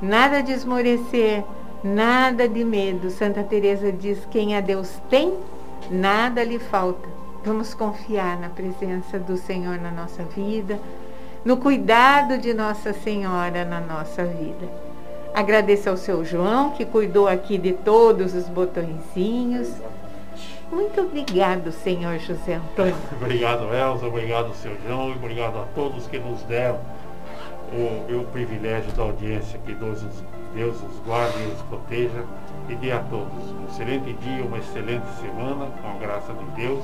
nada 0.00 0.42
de 0.42 0.52
esmorecer, 0.52 1.44
nada 1.82 2.48
de 2.48 2.64
medo. 2.64 3.10
Santa 3.10 3.42
Teresa 3.42 3.92
diz: 3.92 4.26
quem 4.30 4.56
a 4.56 4.60
Deus 4.60 5.00
tem, 5.10 5.34
nada 5.90 6.42
lhe 6.42 6.58
falta. 6.58 7.08
Vamos 7.44 7.74
confiar 7.74 8.40
na 8.40 8.48
presença 8.48 9.18
do 9.18 9.36
Senhor 9.36 9.78
na 9.78 9.90
nossa 9.90 10.24
vida, 10.24 10.80
no 11.44 11.56
cuidado 11.56 12.38
de 12.38 12.52
Nossa 12.52 12.92
Senhora 12.92 13.64
na 13.64 13.80
nossa 13.80 14.24
vida. 14.24 14.68
Agradeço 15.32 15.88
ao 15.90 15.96
seu 15.96 16.24
João, 16.24 16.70
que 16.70 16.84
cuidou 16.84 17.28
aqui 17.28 17.58
de 17.58 17.72
todos 17.72 18.34
os 18.34 18.48
botõezinhos. 18.48 19.68
Muito 20.70 21.00
obrigado, 21.00 21.70
Senhor 21.72 22.18
José 22.18 22.54
Antônio. 22.54 22.94
obrigado, 23.20 23.72
Elza, 23.72 24.06
obrigado, 24.06 24.54
seu 24.54 24.76
João, 24.86 25.10
e 25.10 25.12
obrigado 25.12 25.58
a 25.58 25.64
todos 25.74 26.06
que 26.06 26.18
nos 26.18 26.42
deram 26.42 26.78
o, 27.72 28.20
o 28.20 28.24
privilégio 28.32 28.90
da 28.92 29.02
audiência. 29.02 29.58
Que 29.64 29.74
Deus, 29.74 30.04
Deus 30.54 30.76
os 30.82 30.98
guarde 31.06 31.38
e 31.42 31.52
os 31.52 31.62
proteja 31.62 32.24
e 32.68 32.74
dê 32.74 32.92
a 32.92 32.98
todos 32.98 33.52
um 33.52 33.66
excelente 33.68 34.12
dia, 34.14 34.44
uma 34.44 34.58
excelente 34.58 35.06
semana, 35.20 35.66
com 35.80 35.88
a 35.88 35.94
graça 35.98 36.32
de 36.32 36.44
Deus 36.62 36.82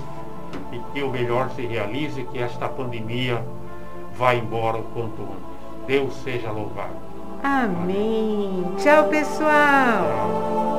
e 0.72 0.78
que 0.92 1.02
o 1.02 1.10
melhor 1.10 1.50
se 1.50 1.62
realize, 1.62 2.22
que 2.24 2.38
esta 2.38 2.68
pandemia 2.68 3.42
vá 4.14 4.34
embora 4.34 4.78
o 4.78 4.82
quanto 4.94 5.22
antes. 5.22 5.86
Deus 5.86 6.14
seja 6.22 6.50
louvado. 6.50 6.94
Amém. 7.42 8.64
Tchau, 8.78 9.08
pessoal. 9.08 10.71